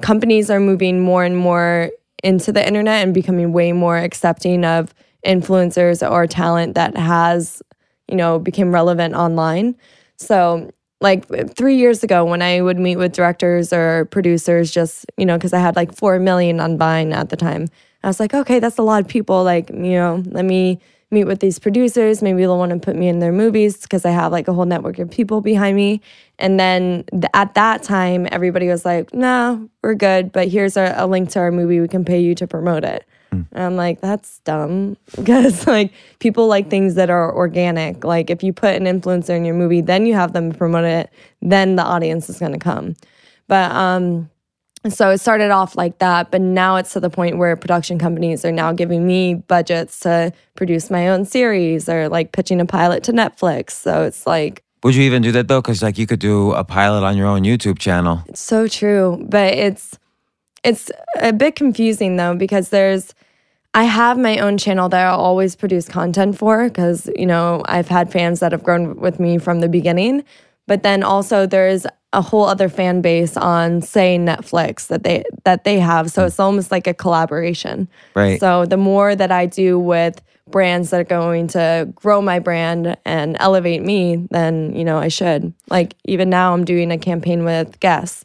[0.00, 1.90] companies are moving more and more
[2.22, 4.94] into the internet and becoming way more accepting of
[5.26, 7.62] influencers or talent that has,
[8.08, 9.76] you know, become relevant online.
[10.16, 15.26] So like three years ago when I would meet with directors or producers, just, you
[15.26, 17.66] know, because I had like 4 million on Vine at the time.
[18.04, 19.42] I was like, okay, that's a lot of people.
[19.44, 20.80] Like, you know, let me
[21.12, 22.22] meet with these producers.
[22.22, 24.64] Maybe they'll want to put me in their movies because I have like a whole
[24.64, 26.00] network of people behind me.
[26.38, 30.32] And then th- at that time, everybody was like, no, we're good.
[30.32, 31.80] But here's a, a link to our movie.
[31.80, 33.06] We can pay you to promote it.
[33.32, 38.04] And I'm like, that's dumb because like people like things that are organic.
[38.04, 41.10] Like if you put an influencer in your movie, then you have them promote it,
[41.40, 42.94] then the audience is going to come.
[43.48, 44.30] But um
[44.90, 48.44] so it started off like that, but now it's to the point where production companies
[48.44, 53.04] are now giving me budgets to produce my own series or like pitching a pilot
[53.04, 53.70] to Netflix.
[53.70, 55.60] So it's like Would you even do that though?
[55.60, 58.24] Because like you could do a pilot on your own YouTube channel.
[58.26, 59.98] It's so true, but it's
[60.64, 60.90] it's
[61.20, 63.14] a bit confusing though because there's
[63.74, 67.88] I have my own channel that I'll always produce content for because you know I've
[67.88, 70.24] had fans that have grown with me from the beginning,
[70.66, 75.64] but then also there's a whole other fan base on say Netflix that they that
[75.64, 77.88] they have, so it's almost like a collaboration.
[78.14, 78.38] Right.
[78.38, 82.96] So the more that I do with brands that are going to grow my brand
[83.04, 85.52] and elevate me, then you know I should.
[85.70, 88.24] Like even now, I'm doing a campaign with Guess,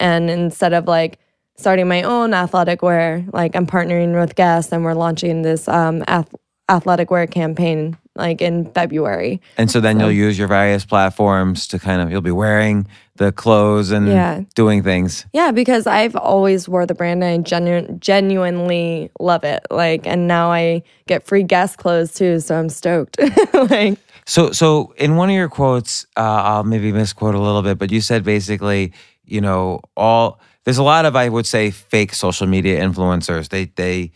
[0.00, 1.18] and instead of like
[1.56, 6.04] starting my own athletic wear, like I'm partnering with Guess, and we're launching this um,
[6.06, 6.34] ath-
[6.68, 9.40] athletic wear campaign like in February.
[9.56, 13.32] And so then you'll use your various platforms to kind of you'll be wearing the
[13.32, 14.42] clothes and Yeah.
[14.54, 15.24] doing things.
[15.32, 19.66] Yeah, because I've always wore the brand and I genu- genuinely love it.
[19.70, 23.18] Like, and now I get free Guess clothes too, so I'm stoked.
[23.70, 27.78] like, So, so in one of your quotes, uh, I'll maybe misquote a little bit,
[27.78, 28.92] but you said basically,
[29.24, 33.48] you know, all there's a lot of I would say fake social media influencers.
[33.50, 34.10] They they.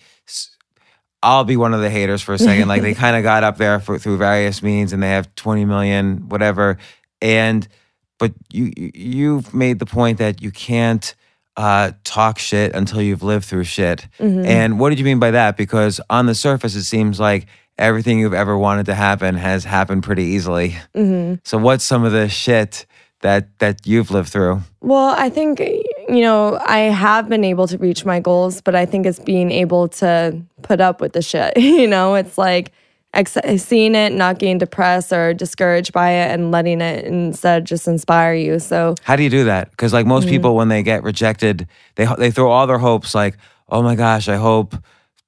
[1.22, 2.68] I'll be one of the haters for a second.
[2.68, 5.64] Like they kind of got up there for, through various means, and they have 20
[5.64, 6.78] million, whatever.
[7.20, 7.66] And
[8.18, 11.14] but you you- you've made the point that you can't
[11.56, 14.06] uh, talk shit until you've lived through shit.
[14.18, 15.56] And what did you mean by that?
[15.56, 20.02] Because on the surface, it seems like everything you've ever wanted to happen has happened
[20.02, 20.76] pretty easily.
[21.44, 22.86] So what's some of the shit
[23.20, 24.62] that that you've lived through?
[24.80, 25.60] well, I think,
[26.14, 29.50] you know, I have been able to reach my goals, but I think it's being
[29.50, 31.56] able to put up with the shit.
[31.56, 32.72] you know, it's like
[33.14, 37.86] ex- seeing it, not getting depressed or discouraged by it, and letting it instead just
[37.86, 38.58] inspire you.
[38.58, 39.70] So, How do you do that?
[39.70, 40.30] Because like most mm.
[40.30, 43.36] people, when they get rejected, they they throw all their hopes like,
[43.68, 44.74] oh my gosh, I hope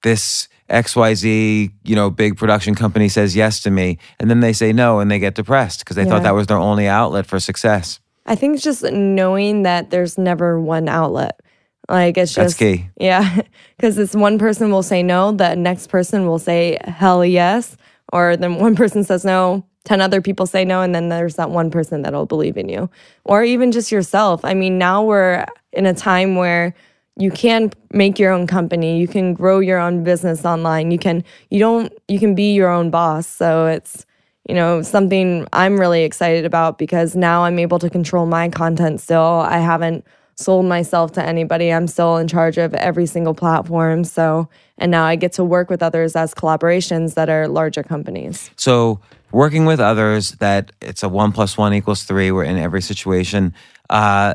[0.02, 3.98] this XYZ, you know, big production company says yes to me.
[4.18, 6.08] And then they say no and they get depressed because they Yeah.
[6.08, 8.00] thought that was their only outlet for success.
[8.26, 11.40] I think it's just knowing that there's never one outlet.
[11.88, 12.88] Like it's That's just key.
[13.00, 13.42] Yeah,
[13.76, 17.76] because this one person will say no, the next person will say hell yes,
[18.12, 21.50] or then one person says no, ten other people say no, and then there's that
[21.50, 22.88] one person that'll believe in you,
[23.24, 24.44] or even just yourself.
[24.44, 26.74] I mean, now we're in a time where
[27.16, 31.24] you can make your own company, you can grow your own business online, you can
[31.50, 33.26] you don't you can be your own boss.
[33.26, 34.06] So it's
[34.48, 39.00] you know, something I'm really excited about because now I'm able to control my content
[39.00, 39.20] still.
[39.20, 41.72] I haven't sold myself to anybody.
[41.72, 44.04] I'm still in charge of every single platform.
[44.04, 48.50] So, and now I get to work with others as collaborations that are larger companies.
[48.56, 49.00] So
[49.30, 52.32] working with others, that it's a one plus one equals three.
[52.32, 53.54] We're in every situation.
[53.88, 54.34] Uh,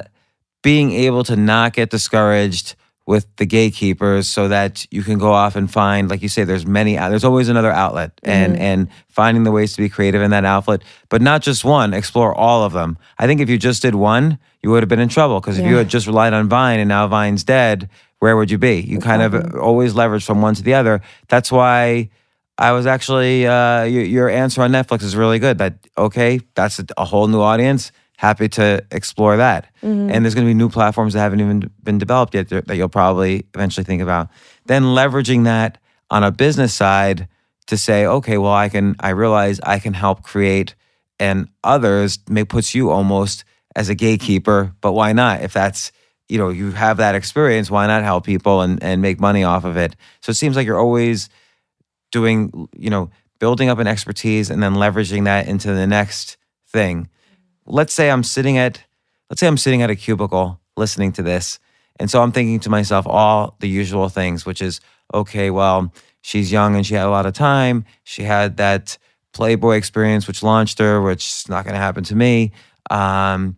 [0.63, 2.75] being able to not get discouraged
[3.07, 6.67] with the gatekeepers, so that you can go off and find, like you say, there's
[6.67, 6.97] many.
[6.97, 10.83] There's always another outlet, and and finding the ways to be creative in that outlet,
[11.09, 11.93] but not just one.
[11.93, 12.97] Explore all of them.
[13.17, 15.65] I think if you just did one, you would have been in trouble because if
[15.65, 17.89] you had just relied on Vine and now Vine's dead,
[18.19, 18.81] where would you be?
[18.81, 21.01] You kind of always leverage from one to the other.
[21.29, 22.09] That's why.
[22.59, 25.59] I was actually uh, your, your answer on Netflix is really good.
[25.59, 27.91] That okay, that's a, a whole new audience.
[28.17, 29.71] Happy to explore that.
[29.83, 30.09] Mm-hmm.
[30.09, 32.75] And there's going to be new platforms that haven't even been developed yet that that
[32.75, 34.29] you'll probably eventually think about.
[34.65, 35.77] Then leveraging that
[36.09, 37.27] on a business side
[37.67, 38.95] to say, okay, well, I can.
[38.99, 40.73] I realize I can help create,
[41.19, 43.43] and others may puts you almost
[43.75, 45.43] as a gatekeeper, but why not?
[45.43, 45.91] If that's
[46.27, 49.63] you know you have that experience, why not help people and and make money off
[49.63, 49.95] of it?
[50.21, 51.29] So it seems like you're always
[52.11, 57.09] doing you know building up an expertise and then leveraging that into the next thing.
[57.67, 58.83] Let's say I'm sitting at
[59.29, 61.59] let's say I'm sitting at a cubicle listening to this.
[61.99, 64.79] And so I'm thinking to myself all the usual things, which is
[65.13, 67.85] okay, well, she's young and she had a lot of time.
[68.03, 68.97] She had that
[69.33, 72.51] Playboy experience, which launched her, which is not going to happen to me.
[72.89, 73.57] Um,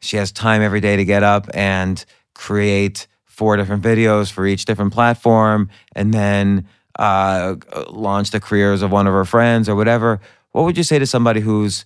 [0.00, 4.64] she has time every day to get up and create four different videos for each
[4.64, 7.56] different platform and then uh,
[7.90, 10.20] launch the careers of one of her friends or whatever.
[10.52, 11.84] What would you say to somebody who's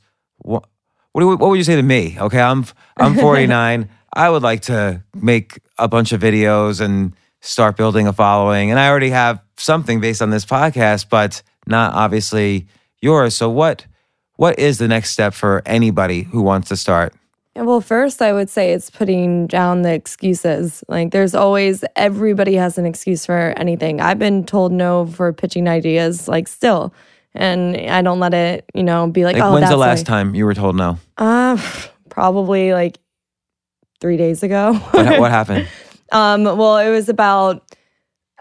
[1.12, 2.16] what, what, what would you say to me?
[2.18, 2.64] Okay, I'm
[2.96, 3.88] I'm 49.
[4.12, 8.70] I would like to make a bunch of videos and start building a following.
[8.70, 12.66] And I already have something based on this podcast, but not obviously
[13.00, 13.36] yours.
[13.36, 13.86] So what
[14.36, 17.14] what is the next step for anybody who wants to start?
[17.54, 20.82] Well, first, I would say it's putting down the excuses.
[20.88, 24.00] Like, there's always, everybody has an excuse for anything.
[24.00, 26.94] I've been told no for pitching ideas, like, still.
[27.34, 30.04] And I don't let it, you know, be like, Like, oh, when's the last why."
[30.16, 30.98] time you were told no?
[31.16, 31.56] Uh,
[32.08, 32.98] probably like
[34.00, 34.74] three days ago.
[34.74, 35.68] What, what happened?
[36.12, 37.62] Um, well, it was about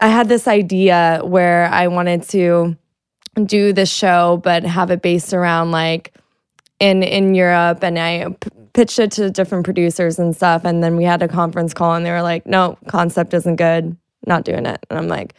[0.00, 2.76] I had this idea where I wanted to
[3.44, 6.12] do this show, but have it based around like
[6.80, 10.96] in in Europe, and I p- pitched it to different producers and stuff, and then
[10.96, 14.66] we had a conference call, and they were like, "No, concept isn't good, not doing
[14.66, 15.34] it," and I'm like,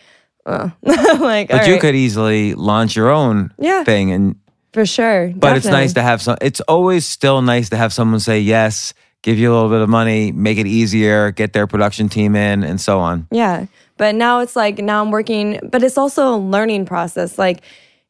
[0.45, 0.71] oh.
[0.83, 1.81] like, But you right.
[1.81, 3.83] could easily launch your own Yeah.
[3.83, 4.35] thing and
[4.73, 8.21] for sure, but it's nice to have some it's always still nice to have someone
[8.21, 12.07] say yes, give you a little bit of money, make it easier, get their production
[12.09, 13.27] team in and so on.
[13.31, 13.65] Yeah.
[13.97, 17.37] But now it's like, now I'm working, but it's also a learning process.
[17.37, 17.61] Like,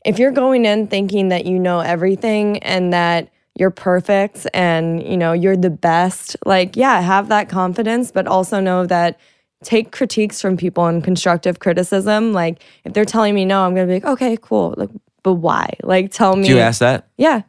[0.06, 5.18] if you're going in thinking that you know everything and that you're perfect and, you
[5.18, 9.20] know, you're the best, like, yeah, have that confidence, but also know that
[9.64, 12.34] take critiques from people and constructive criticism.
[12.34, 14.74] Like, if they're telling me no, I'm going to be like, okay, cool.
[14.78, 14.90] Like,
[15.24, 15.74] but why?
[15.84, 16.48] Like, tell me.
[16.48, 17.08] Do you ask that?
[17.18, 17.44] Yeah.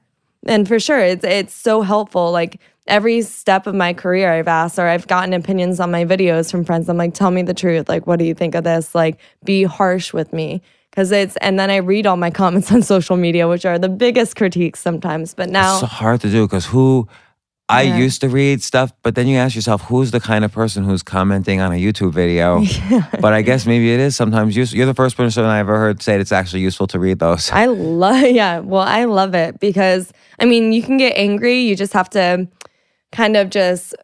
[0.47, 2.33] And for sure, it's it's so helpful.
[2.33, 6.51] Like every step of my career, I've asked or I've gotten opinions on my videos
[6.51, 6.89] from friends.
[6.89, 7.89] I'm like, tell me the truth.
[7.89, 8.95] Like, what do you think of this?
[8.95, 10.63] Like, be harsh with me.
[10.95, 13.89] Cause it's, and then I read all my comments on social media, which are the
[13.89, 15.33] biggest critiques sometimes.
[15.33, 17.09] But now, It's so hard to do because who
[17.73, 17.97] I Yeah.
[18.05, 21.03] used to read stuff, but then you ask yourself, who's the kind of person who's
[21.03, 22.63] commenting on a YouTube video?
[23.21, 24.77] But I guess maybe it is sometimes useful.
[24.79, 27.51] You're the first person I ever heard say it's actually useful to read those.
[27.53, 28.59] I love, yeah.
[28.61, 31.61] Well, I love it because I mean, you can get angry.
[31.61, 32.49] You just have to
[33.13, 33.95] kind of just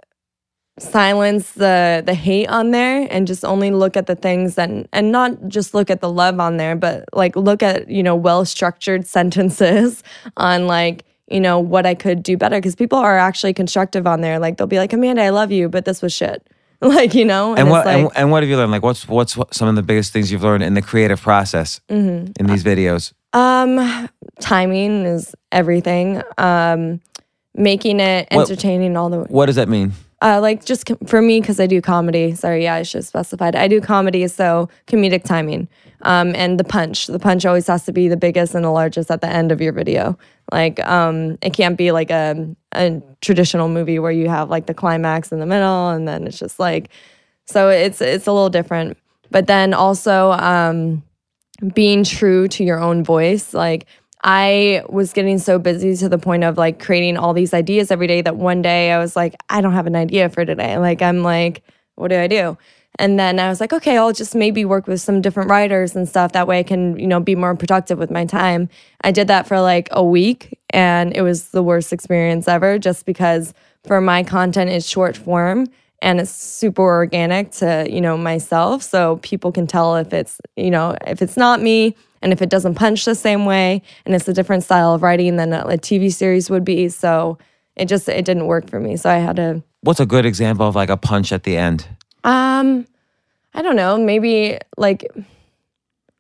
[0.79, 5.11] silence the the hate on there and just only look at the things that and
[5.11, 8.45] not just look at the love on there, but like look at you know well
[8.45, 10.03] structured sentences
[10.37, 14.21] on like you know what I could do better because people are actually constructive on
[14.21, 14.39] there.
[14.39, 16.47] Like they'll be like, Amanda, I love you, but this was shit.
[16.81, 18.71] Like you know, and it's what like, and, and what have you learned?
[18.71, 21.81] Like what's what's what, some of the biggest things you've learned in the creative process
[21.91, 22.33] Mm-hmm.
[22.39, 23.13] in these videos?
[23.33, 24.09] Um,
[24.41, 26.23] timing is everything.
[26.39, 27.01] Um,
[27.55, 29.27] making it What- entertaining all the way.
[29.29, 29.93] What does that mean?
[30.23, 32.35] Uh, like just com- for me because I do comedy.
[32.37, 33.57] Sorry, yeah, I should have specified.
[33.57, 35.67] I do comedy, so comedic timing.
[36.03, 37.09] Um, and the punch.
[37.09, 39.61] The punch always has to be the biggest and the largest at the end of
[39.61, 40.17] your video.
[40.53, 44.75] Like, um, it can't be like a a traditional movie where you have like the
[44.75, 46.91] climax in the middle and then it's just like.
[47.47, 48.97] So it's it's a little different.
[49.31, 51.03] But then also, um,
[51.75, 53.53] being true to your own voice.
[53.53, 53.87] Like
[54.23, 58.07] I was getting so busy to the point of like creating all these ideas every
[58.07, 60.79] day that one day I was like, I don't have an idea for today.
[60.79, 61.63] Like I'm like,
[61.95, 62.57] what do I do?
[62.99, 66.09] And then I was like, okay, I'll just maybe work with some different writers and
[66.09, 66.33] stuff.
[66.33, 68.69] That way I can, you know, be more productive with my time.
[69.03, 73.07] I did that for like a week and it was the worst experience ever just
[73.07, 75.67] because for my content is short form
[76.01, 80.71] and it's super organic to you know myself so people can tell if it's you
[80.71, 84.29] know if it's not me and if it doesn't punch the same way and it's
[84.29, 87.37] a different style of writing than a, a tv series would be so
[87.75, 90.67] it just it didn't work for me so i had to What's a good example
[90.67, 91.87] of like a punch at the end?
[92.25, 92.87] Um
[93.55, 95.07] i don't know maybe like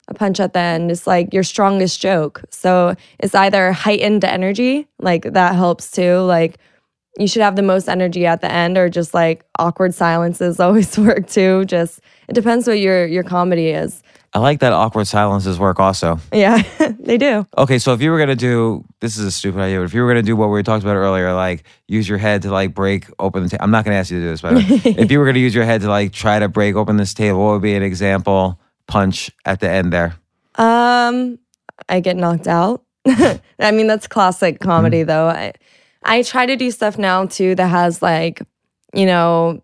[0.08, 2.42] a punch at the end is like your strongest joke.
[2.50, 6.58] So it's either heightened energy like that helps too like
[7.18, 10.98] you should have the most energy at the end or just like awkward silences always
[10.98, 11.64] work too.
[11.66, 14.02] Just it depends what your your comedy is
[14.34, 16.20] I like that awkward silences work also.
[16.32, 16.62] yeah
[17.00, 19.84] they do Okay, so if you were gonna do this is a stupid idea, but
[19.84, 22.50] if you were gonna do what we talked about earlier, like use your head to
[22.50, 23.64] like break open the table.
[23.64, 24.54] I'm not gonna ask you to do this, but
[24.86, 27.44] if you were gonna use your head to like try to break open this table,
[27.44, 30.16] what would be an example punch at the end there?
[30.56, 31.38] um
[31.88, 35.52] i get knocked out i mean that's classic comedy though i
[36.02, 38.40] I try to do stuff now too that has like,
[38.94, 39.62] you know,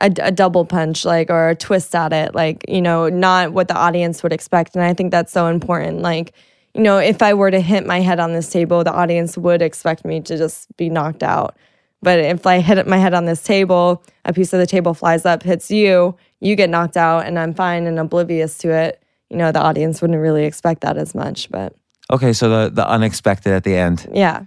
[0.00, 3.68] a, a, double punch, like, or a twist at it, like, you know, not what
[3.68, 4.74] the audience would expect.
[4.74, 6.02] And I think that's so important.
[6.02, 6.32] Like,
[6.74, 9.62] you know, if I were to hit my head on this table, the audience would
[9.62, 11.56] expect me to just be knocked out.
[12.02, 15.24] But if I hit my head on this table, a piece of the table flies
[15.24, 19.02] up, hits you, you get knocked out, and I'm fine and oblivious to it.
[19.30, 21.50] You know, the audience wouldn't really expect that as much.
[21.50, 21.74] But
[22.10, 24.08] okay, so the the unexpected at the end.
[24.12, 24.44] Yeah.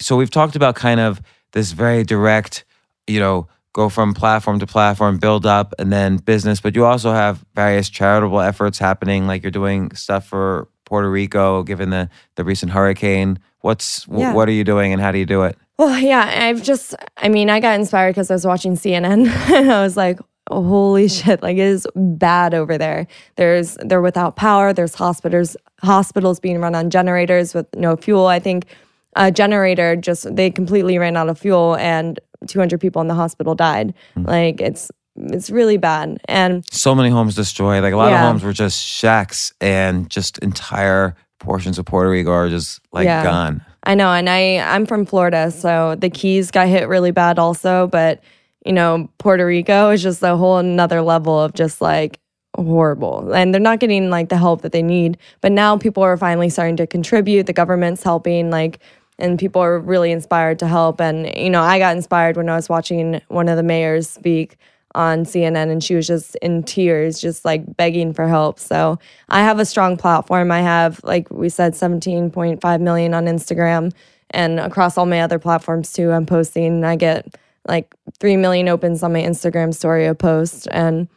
[0.00, 1.22] So we've talked about kind of
[1.52, 2.64] this very direct,
[3.06, 6.60] you know, go from platform to platform, build up, and then business.
[6.60, 11.62] But you also have various charitable efforts happening, like you're doing stuff for Puerto Rico,
[11.62, 13.38] given the the recent hurricane.
[13.60, 14.32] What's yeah.
[14.32, 15.56] what are you doing, and how do you do it?
[15.78, 19.72] Well, yeah, I've just, I mean, I got inspired because I was watching CNN, and
[19.72, 20.18] I was like,
[20.50, 23.06] holy shit like it is bad over there
[23.36, 28.40] there's they're without power there's hospitals hospitals being run on generators with no fuel i
[28.40, 28.66] think
[29.14, 32.18] a generator just they completely ran out of fuel and
[32.48, 33.94] 200 people in the hospital died.
[34.16, 34.26] Mm.
[34.26, 37.82] Like it's it's really bad and so many homes destroyed.
[37.82, 38.22] Like a lot yeah.
[38.22, 43.04] of homes were just shacks and just entire portions of Puerto Rico are just like
[43.04, 43.22] yeah.
[43.22, 43.64] gone.
[43.84, 47.88] I know, and I I'm from Florida, so the Keys got hit really bad also,
[47.88, 48.22] but
[48.64, 52.20] you know, Puerto Rico is just a whole another level of just like
[52.56, 56.18] horrible and they're not getting like the help that they need but now people are
[56.18, 58.78] finally starting to contribute the government's helping like
[59.18, 61.00] and people are really inspired to help.
[61.00, 64.56] And, you know, I got inspired when I was watching one of the mayors speak
[64.94, 68.58] on CNN and she was just in tears, just like begging for help.
[68.58, 68.98] So
[69.28, 70.50] I have a strong platform.
[70.50, 73.92] I have, like we said, 17.5 million on Instagram
[74.30, 76.10] and across all my other platforms too.
[76.10, 76.84] I'm posting.
[76.84, 77.36] I get
[77.66, 80.68] like 3 million opens on my Instagram story a post.
[80.70, 81.08] And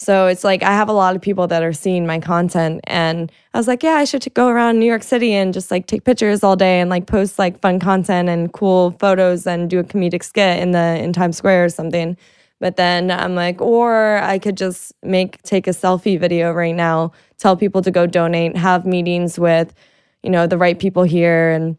[0.00, 3.30] so it's like I have a lot of people that are seeing my content and
[3.52, 6.04] I was like, yeah, I should go around New York City and just like take
[6.04, 9.84] pictures all day and like post like fun content and cool photos and do a
[9.84, 12.16] comedic skit in the in Times Square or something.
[12.60, 17.12] But then I'm like, or I could just make take a selfie video right now,
[17.36, 19.74] tell people to go donate, have meetings with,
[20.22, 21.76] you know, the right people here and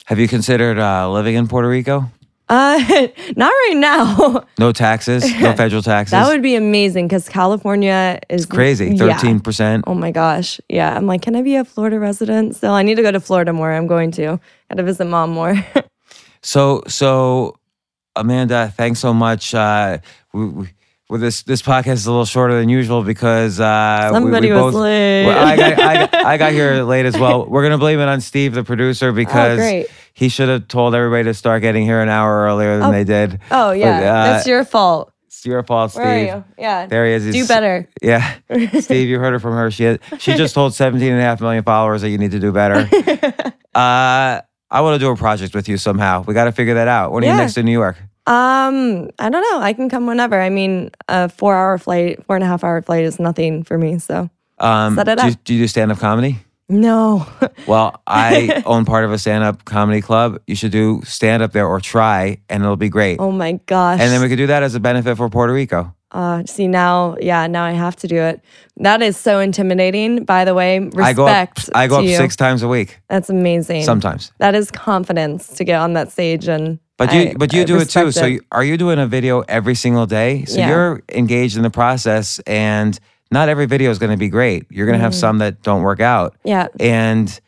[0.07, 2.11] Have you considered uh, living in Puerto Rico?
[2.49, 4.45] Uh, not right now.
[4.59, 6.13] No taxes, no federal taxes.
[6.13, 9.43] that would be amazing because California is it's crazy, thirteen yeah.
[9.43, 9.85] percent.
[9.87, 10.97] Oh my gosh, yeah.
[10.97, 12.57] I'm like, can I be a Florida resident?
[12.57, 13.73] So I need to go to Florida more.
[13.73, 14.41] I'm going to.
[14.71, 15.55] Got to visit mom more.
[16.43, 17.59] so, so
[18.17, 19.55] Amanda, thanks so much.
[19.55, 19.99] Uh,
[20.33, 20.69] we, we,
[21.09, 24.59] well, this this podcast is a little shorter than usual because uh, somebody we, we
[24.59, 25.27] both, was late.
[25.27, 27.47] Well, I, got, I, got, I, got, here late as well.
[27.47, 29.85] We're gonna blame it on Steve, the producer, oh, because oh,
[30.15, 32.93] he should have told everybody to start getting here an hour earlier than oh.
[32.93, 33.41] they did.
[33.53, 35.13] Oh yeah, but, uh, that's your fault.
[35.27, 36.03] It's your fault, Steve.
[36.03, 36.45] Where are you?
[36.59, 37.25] Yeah, there he is.
[37.25, 37.89] He's, do better.
[38.03, 38.39] Yeah,
[38.81, 39.71] Steve, you heard it from her.
[39.71, 42.41] She had, she just told 17 and a half million followers that you need to
[42.41, 42.89] do better.
[43.77, 44.41] uh,
[44.71, 46.25] I want to do a project with you somehow.
[46.27, 47.13] We got to figure that out.
[47.13, 47.35] When are yeah.
[47.35, 47.97] you next in New York?
[48.27, 49.61] Um, I don't know.
[49.61, 50.41] I can come whenever.
[50.41, 53.79] I mean, a four hour flight, four and a half hour flight is nothing for
[53.79, 53.99] me.
[54.01, 55.29] So um, set it up.
[55.29, 56.39] Do, do you do stand up comedy?
[56.69, 57.27] No.
[57.69, 60.41] well, I own part of a stand up comedy club.
[60.49, 63.21] You should do stand up there or try, and it'll be great.
[63.21, 64.01] Oh my gosh.
[64.01, 65.95] And then we could do that as a benefit for Puerto Rico.
[66.13, 68.41] Uh, see now, yeah, now I have to do it.
[68.77, 70.25] That is so intimidating.
[70.25, 70.99] By the way, respect.
[71.01, 73.01] I go up, I go up six times a week.
[73.09, 73.83] That's amazing.
[73.83, 77.63] Sometimes that is confidence to get on that stage and but you, I, but you
[77.63, 78.07] I do it too.
[78.07, 78.13] It.
[78.13, 80.45] So, you, are you doing a video every single day?
[80.47, 80.69] So yeah.
[80.69, 82.99] you're engaged in the process, and
[83.31, 84.65] not every video is going to be great.
[84.71, 85.03] You're going to mm.
[85.03, 86.37] have some that don't work out.
[86.45, 86.69] Yeah.
[86.81, 87.39] And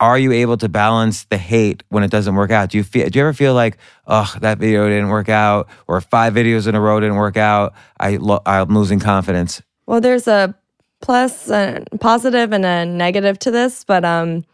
[0.00, 2.70] are you able to balance the hate when it doesn't work out?
[2.70, 3.08] Do you feel?
[3.08, 6.74] Do you ever feel like, oh, that video didn't work out, or five videos in
[6.74, 7.74] a row didn't work out?
[7.98, 9.62] I, lo- I'm losing confidence.
[9.86, 10.54] Well, there's a
[11.00, 14.44] plus, a positive, and a negative to this, but um,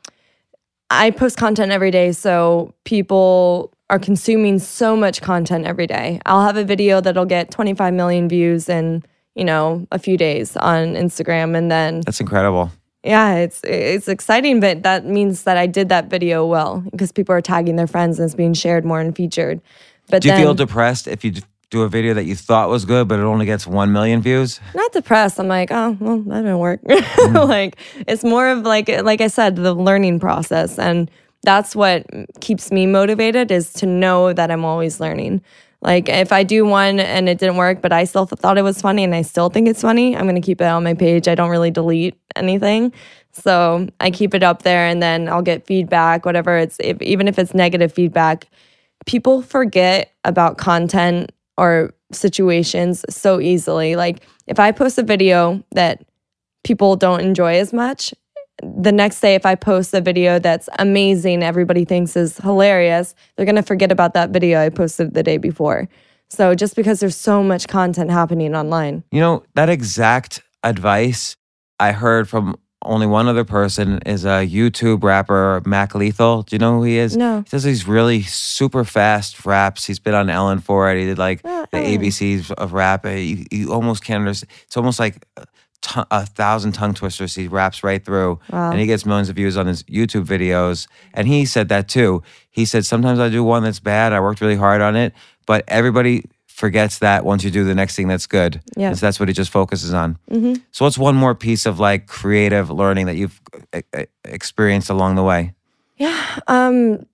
[0.91, 6.21] I post content every day, so people are consuming so much content every day.
[6.25, 9.03] I'll have a video that'll get 25 million views in,
[9.35, 12.71] you know, a few days on Instagram and then That's incredible.
[13.05, 17.35] Yeah, it's it's exciting, but that means that I did that video well because people
[17.35, 19.61] are tagging their friends and it's being shared more and featured.
[20.09, 21.33] But Do you then, feel depressed if you
[21.71, 24.61] do a video that you thought was good, but it only gets 1 million views?
[24.75, 25.41] not depressed.
[25.41, 26.83] I'm like, oh, well, that didn't work.
[26.83, 27.49] Mm.
[27.49, 27.77] like
[28.07, 31.11] it's more of like like I said, the learning process, and
[31.43, 32.07] that's what
[32.41, 35.43] keeps me motivated is to know that I'm always learning.
[35.83, 38.63] Like if I do one and it didn't work, but I still th- thought it
[38.63, 41.27] was funny and I still think it's funny, I'm gonna keep it on my page.
[41.27, 42.93] I don't really delete anything.
[43.33, 47.27] So I keep it up there and then I'll get feedback, whatever it's if, even
[47.27, 48.49] if it's negative feedback.
[49.07, 53.97] People forget about content or situations so easily.
[53.97, 56.05] Like if I post a video that
[56.63, 58.15] people don't enjoy as much,
[58.63, 63.47] the next day if I post a video that's amazing, everybody thinks is hilarious, they're
[63.47, 65.89] going to forget about that video I posted the day before.
[66.29, 69.05] So just because there's so much content happening online.
[69.11, 71.37] You know, that exact advice
[71.81, 76.43] I heard from only one other person is a YouTube rapper, Mac Lethal.
[76.43, 77.17] Do you know who he is?
[77.17, 77.39] No.
[77.43, 79.85] He does these really super fast raps.
[79.87, 80.99] He's been on Ellen for it.
[80.99, 81.79] He did like Oh, the.
[81.79, 83.07] ABCs of rap.
[83.07, 84.51] Uh, You, you almost can't understand.
[84.65, 85.45] It's almost like a,
[85.83, 87.35] ton- a thousand tongue twisters.
[87.35, 88.71] He raps right through, Wow.
[88.71, 90.87] and he gets millions of views on his YouTube videos.
[91.13, 92.23] And he said that too.
[92.51, 94.13] He said sometimes I do one that's bad.
[94.13, 95.13] I worked really hard on it,
[95.47, 98.61] but everybody forgets that once you do the next thing that's good.
[98.77, 98.93] Yeah.
[98.93, 100.19] So that's what he just focuses on.
[100.31, 103.41] hmm So what's one more piece of like creative learning that you've
[103.73, 105.55] uh, uh, experienced along the way?
[105.97, 106.39] Yeah.
[106.49, 107.07] Um,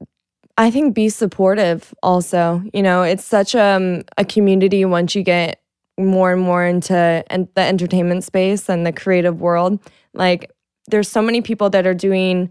[0.56, 2.62] I think be supportive also.
[2.74, 5.60] You know, it's such um, a community once you get
[5.99, 9.80] more and more into en- the entertainment space and the creative world.
[10.14, 10.51] Like,
[10.88, 12.51] there's so many people that are doing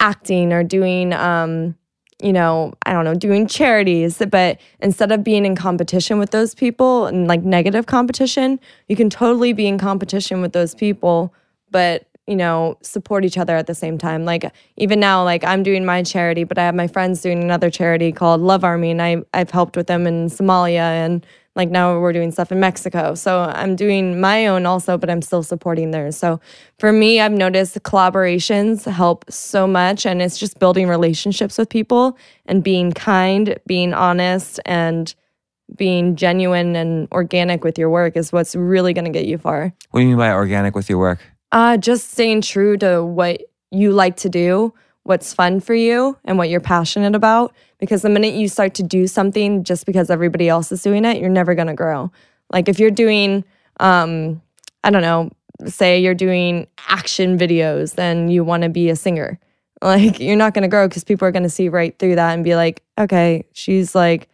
[0.00, 1.76] acting or doing, um,
[2.22, 4.20] you know, I don't know, doing charities.
[4.30, 9.08] But instead of being in competition with those people and like negative competition, you can
[9.10, 11.34] totally be in competition with those people,
[11.70, 14.24] but you know, support each other at the same time.
[14.24, 17.68] Like even now, like I'm doing my charity, but I have my friends doing another
[17.68, 21.98] charity called Love Army, and I I've helped with them in Somalia, and like now
[21.98, 23.14] we're doing stuff in Mexico.
[23.14, 26.16] So I'm doing my own also, but I'm still supporting theirs.
[26.16, 26.40] So
[26.78, 32.16] for me, I've noticed collaborations help so much, and it's just building relationships with people
[32.46, 35.14] and being kind, being honest, and
[35.76, 39.72] being genuine and organic with your work is what's really going to get you far.
[39.90, 41.20] What do you mean by organic with your work?
[41.50, 44.74] Uh, just staying true to what you like to do,
[45.04, 47.54] what's fun for you, and what you're passionate about.
[47.82, 51.20] Because the minute you start to do something just because everybody else is doing it,
[51.20, 52.12] you're never gonna grow.
[52.52, 53.42] Like if you're doing,
[53.80, 54.40] um,
[54.84, 55.30] I don't know,
[55.66, 59.40] say you're doing action videos, then you want to be a singer.
[59.82, 62.54] Like you're not gonna grow because people are gonna see right through that and be
[62.54, 64.28] like, okay, she's like,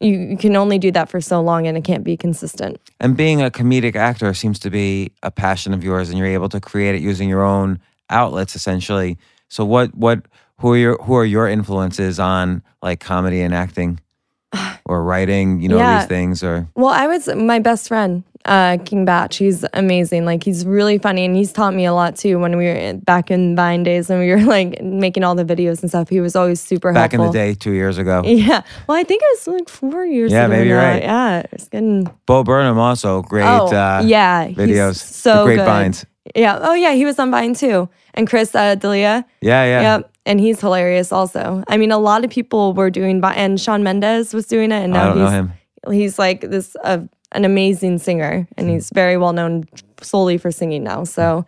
[0.00, 2.78] you, you can only do that for so long and it can't be consistent.
[2.98, 6.48] And being a comedic actor seems to be a passion of yours, and you're able
[6.48, 7.78] to create it using your own
[8.08, 9.18] outlets, essentially.
[9.48, 10.22] So, what, what,
[10.58, 14.00] who are your, who are your influences on like comedy and acting,
[14.86, 15.60] or writing?
[15.60, 15.98] You know Yeah.
[16.00, 19.32] these things, or Well, I was my best friend, uh, King Bach.
[19.32, 20.24] He's amazing.
[20.24, 22.38] Like he's really funny, and he's taught me a lot too.
[22.38, 25.80] When we were back in Vine days, and we were like making all the videos
[25.82, 27.02] and stuff, he was always super helpful.
[27.02, 28.22] back in the day, two years ago.
[28.24, 28.62] Yeah.
[28.86, 30.30] Well, I think it was like four years.
[30.32, 30.76] Yeah, ago maybe now.
[30.78, 31.02] right.
[31.02, 32.08] Yeah, it's getting.
[32.26, 33.44] Bo Burnham also great.
[33.44, 34.46] oh, uh, yeah.
[34.46, 35.56] he's videos, So the good.
[35.56, 36.06] grapevines.
[36.34, 36.58] Yeah.
[36.60, 36.92] Oh, yeah.
[36.94, 39.24] He was on Vine too, and Chris uh, D'Elia.
[39.40, 39.80] Yeah, yeah.
[39.96, 40.10] Yep.
[40.26, 41.62] And he's hilarious also.
[41.68, 44.96] I mean, a lot of people were doing, and Shawn Mendes was doing it, and
[44.96, 45.52] I now he's know him.
[45.92, 46.98] he's like this uh,
[47.32, 49.64] an amazing singer and he's very well known
[50.00, 51.44] solely for singing now so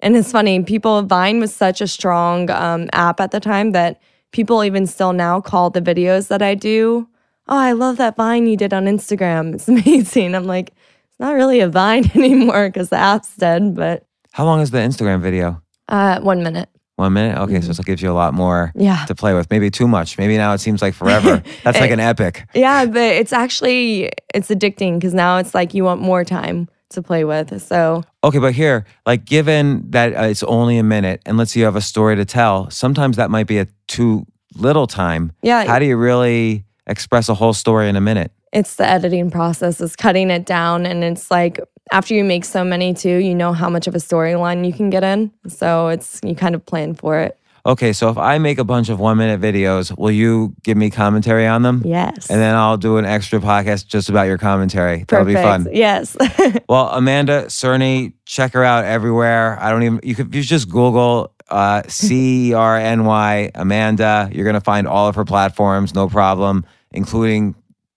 [0.00, 4.00] and it's funny people vine was such a strong um, app at the time that
[4.30, 7.08] people even still now call the videos that i do
[7.48, 11.34] oh i love that vine you did on instagram it's amazing i'm like it's not
[11.34, 15.62] really a vine anymore because the app's dead but How long is the Instagram video?
[15.88, 17.38] uh, one minute One minute.
[17.38, 17.72] Okay, Mm-hmm.
[17.72, 19.50] so it gives you a lot more yeah to play with.
[19.50, 20.16] Maybe too much.
[20.18, 21.42] Maybe now it seems like forever.
[21.64, 22.44] That's like an epic.
[22.54, 27.02] yeah but it's actually it's addicting because now it's like you want more time to
[27.02, 31.36] play with so Okay, but here, like, given that uh, it's only a minute, and
[31.36, 34.26] let's say you have a story to tell, sometimes that might be a too
[34.56, 35.30] little time.
[35.42, 35.64] Yeah.
[35.64, 38.32] How do you really express a whole story in a minute?
[38.56, 41.60] It's the editing process is cutting it down and it's like
[41.92, 44.90] after you make so many too you know how much of a storyline you can
[44.90, 47.38] get in so it's you kind of plan for it
[47.68, 50.88] Okay, so if I make a bunch of one minute videos, will you give me
[50.88, 51.82] commentary on them?
[51.84, 54.98] yes And then I'll do an extra podcast just about your commentary.
[55.04, 55.10] Perfect.
[55.10, 55.68] That'll be fun.
[55.74, 56.16] yes
[56.68, 59.58] Well, Amanda Cerny, check her out everywhere.
[59.60, 64.30] I don't even you could you just Google uh, C E R N Y Amanda.
[64.32, 67.56] You're gonna find all of her platforms, no problem, including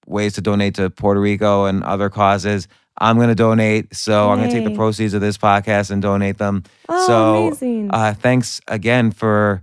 [0.10, 2.68] ways to donate to Puerto Rico and other causes.
[3.02, 6.64] I'm gonna donate, so I'm gonna take the proceeds of this podcast and donate them.
[6.90, 7.92] Oh, so amazing.
[7.92, 9.62] Uh, thanks again for.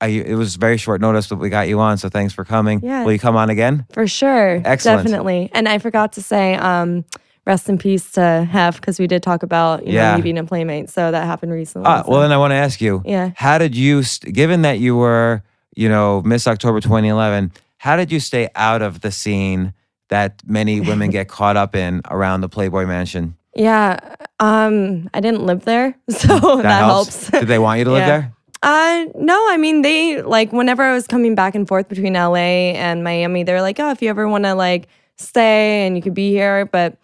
[0.00, 2.80] I, it was very short notice, but we got you on, so thanks for coming.
[2.82, 3.04] Yeah.
[3.04, 3.86] Will you come on again?
[3.92, 4.60] For sure.
[4.64, 5.04] Excellent.
[5.04, 5.48] Definitely.
[5.54, 7.04] And I forgot to say, um,
[7.46, 10.10] rest in peace to Hef because we did talk about you Yeah.
[10.10, 10.90] know me being a playmate.
[10.90, 11.86] So that happened recently.
[11.86, 13.00] Ah, so- well, then I want to ask you.
[13.04, 13.30] Yeah.
[13.36, 15.44] How did you, st- given that you were,
[15.76, 19.72] you know, Miss October 2011, how did you stay out of the scene
[20.08, 23.36] that many women get caught up in around the Playboy Mansion?
[23.54, 23.98] yeah.
[24.38, 27.30] Um, I didn't live there, so that, helps.
[27.30, 28.06] Did they want you to live Yeah.
[28.18, 28.32] there?
[28.62, 32.74] Uh, no, I mean they like whenever I was coming back and forth between LA
[32.74, 36.14] and Miami, they're like, oh, if you ever want to like stay and you could
[36.14, 36.98] be here, but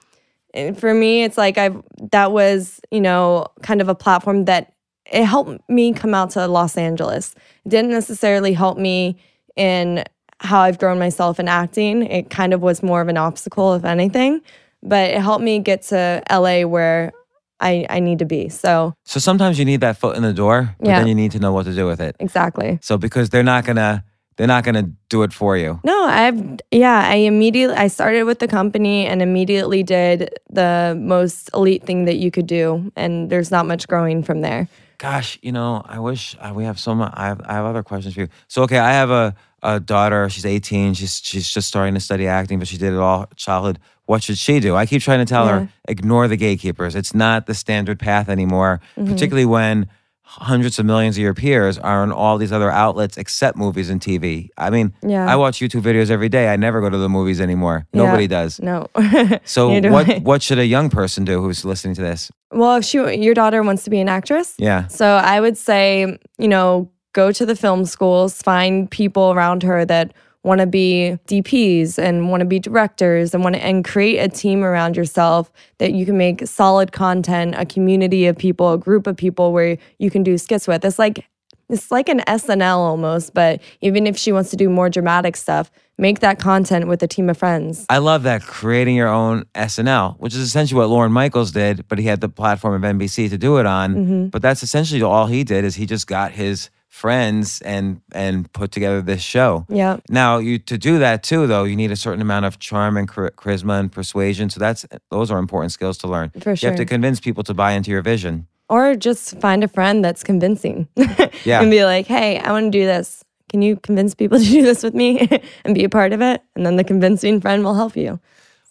[0.55, 4.73] eh, for me, it's like I've that was you know kind of a platform that
[5.11, 7.35] it helped me come out to Los Angeles.
[7.65, 9.17] It didn't necessarily help me
[9.57, 10.05] in
[10.43, 12.03] how I've grown myself in acting.
[12.03, 14.41] It kind of was more of an obstacle, if anything,
[14.83, 17.13] but it helped me get to LA where
[17.61, 18.49] I I need to be.
[18.49, 20.99] So So sometimes you need that foot in the door, but Yeah.
[20.99, 22.17] then you need to know what to do with it.
[22.21, 22.79] exactly.
[22.83, 24.03] So because they're not gonna,
[24.37, 25.79] they're not gonna do it for you.
[25.85, 31.51] No, I've yeah, I immediately I started with the company and immediately did the most
[31.55, 34.67] elite thing that you could do and there's not much growing from there.
[34.99, 37.13] Gosh, you know, I wish uh, we have so much.
[37.17, 38.29] I have, I have other questions for you.
[38.47, 40.29] So, okay, I have a, a daughter.
[40.29, 40.95] She's 18.
[40.95, 43.79] She's she's just starting to study acting, but she did it all childhood.
[44.07, 44.75] What should she do?
[44.77, 45.61] I keep trying to tell Yeah.
[45.61, 46.95] her, ignore the gatekeepers.
[46.97, 49.13] It's not the standard path anymore, Mm-hmm.
[49.13, 49.87] particularly when
[50.25, 54.01] hundreds of millions of your peers are on all these other outlets except movies and
[54.01, 54.49] TV.
[54.57, 55.31] I mean, Yeah.
[55.31, 56.49] I watch YouTube videos every day.
[56.49, 57.87] I never go to the movies anymore.
[57.93, 58.59] Nobody does.
[58.61, 58.87] No.
[59.45, 60.19] So, do what I.
[60.21, 62.31] what should a young person do who's listening to this?
[62.51, 64.87] Well, if she your daughter wants to be an actress, Yeah.
[64.89, 69.85] So I would say, you know, go to the film schools, find people around her
[69.85, 74.19] that want to be DPs and want to be directors and want to and create
[74.19, 78.79] a team around yourself that you can make solid content, a community of people, a
[78.79, 80.85] group of people where you can do skits with.
[80.85, 81.27] It's like
[81.69, 85.71] it's like an SNL almost, but even if she wants to do more dramatic stuff,
[85.97, 87.87] make that content with a team of friends.
[87.89, 91.99] I love that creating your own SNL, which is essentially what Lorne Michaels did, but
[91.99, 93.95] he had the platform of NBC to do it on.
[93.95, 94.27] Mm-hmm.
[94.27, 98.71] But that's essentially all he did is he just got his friends and and put
[98.71, 99.65] together this show.
[99.71, 99.97] Yeah.
[100.11, 103.11] Now, you to do that too, though, you need a certain amount of charm and
[103.11, 104.51] char- charisma and persuasion.
[104.51, 106.31] So that's those are important skills to learn.
[106.41, 106.69] For sure.
[106.69, 108.47] You have to convince people to buy into your vision.
[108.69, 110.87] Or just find a friend that's convincing.
[111.45, 111.61] Yeah.
[111.61, 113.25] and be like, hey, I want to do this.
[113.49, 115.29] Can you convince people to do this with me
[115.65, 116.43] and be a part of it?
[116.55, 118.21] And then the convincing friend will help you.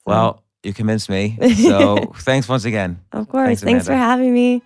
[0.06, 1.38] Well, you convinced me.
[1.56, 3.02] So thanks once again.
[3.12, 3.48] Of course.
[3.48, 4.62] Thanks, Thanks, for having me.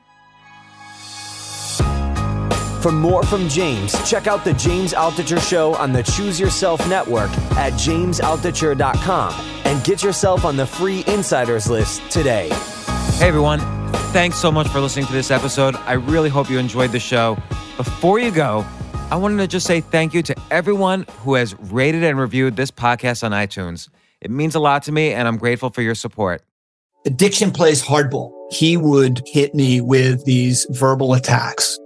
[2.85, 7.31] For more from James, check out the James Altucher Show on the Choose Yourself Network
[7.57, 9.33] at jamesaltucher.com
[9.65, 12.49] and get yourself on the free insiders list today.
[13.17, 13.59] Hey everyone,
[14.13, 15.75] thanks so much for listening to this episode.
[15.77, 17.39] I really hope you enjoyed the show.
[17.75, 18.63] Before you go,
[19.09, 22.69] I wanted to just say thank you to everyone who has rated and reviewed this
[22.69, 23.89] podcast on iTunes.
[24.21, 26.43] It means a lot to me, and I'm grateful for your support.
[27.07, 28.31] addiction plays hardball.
[28.51, 31.79] He would hit me with these verbal attacks.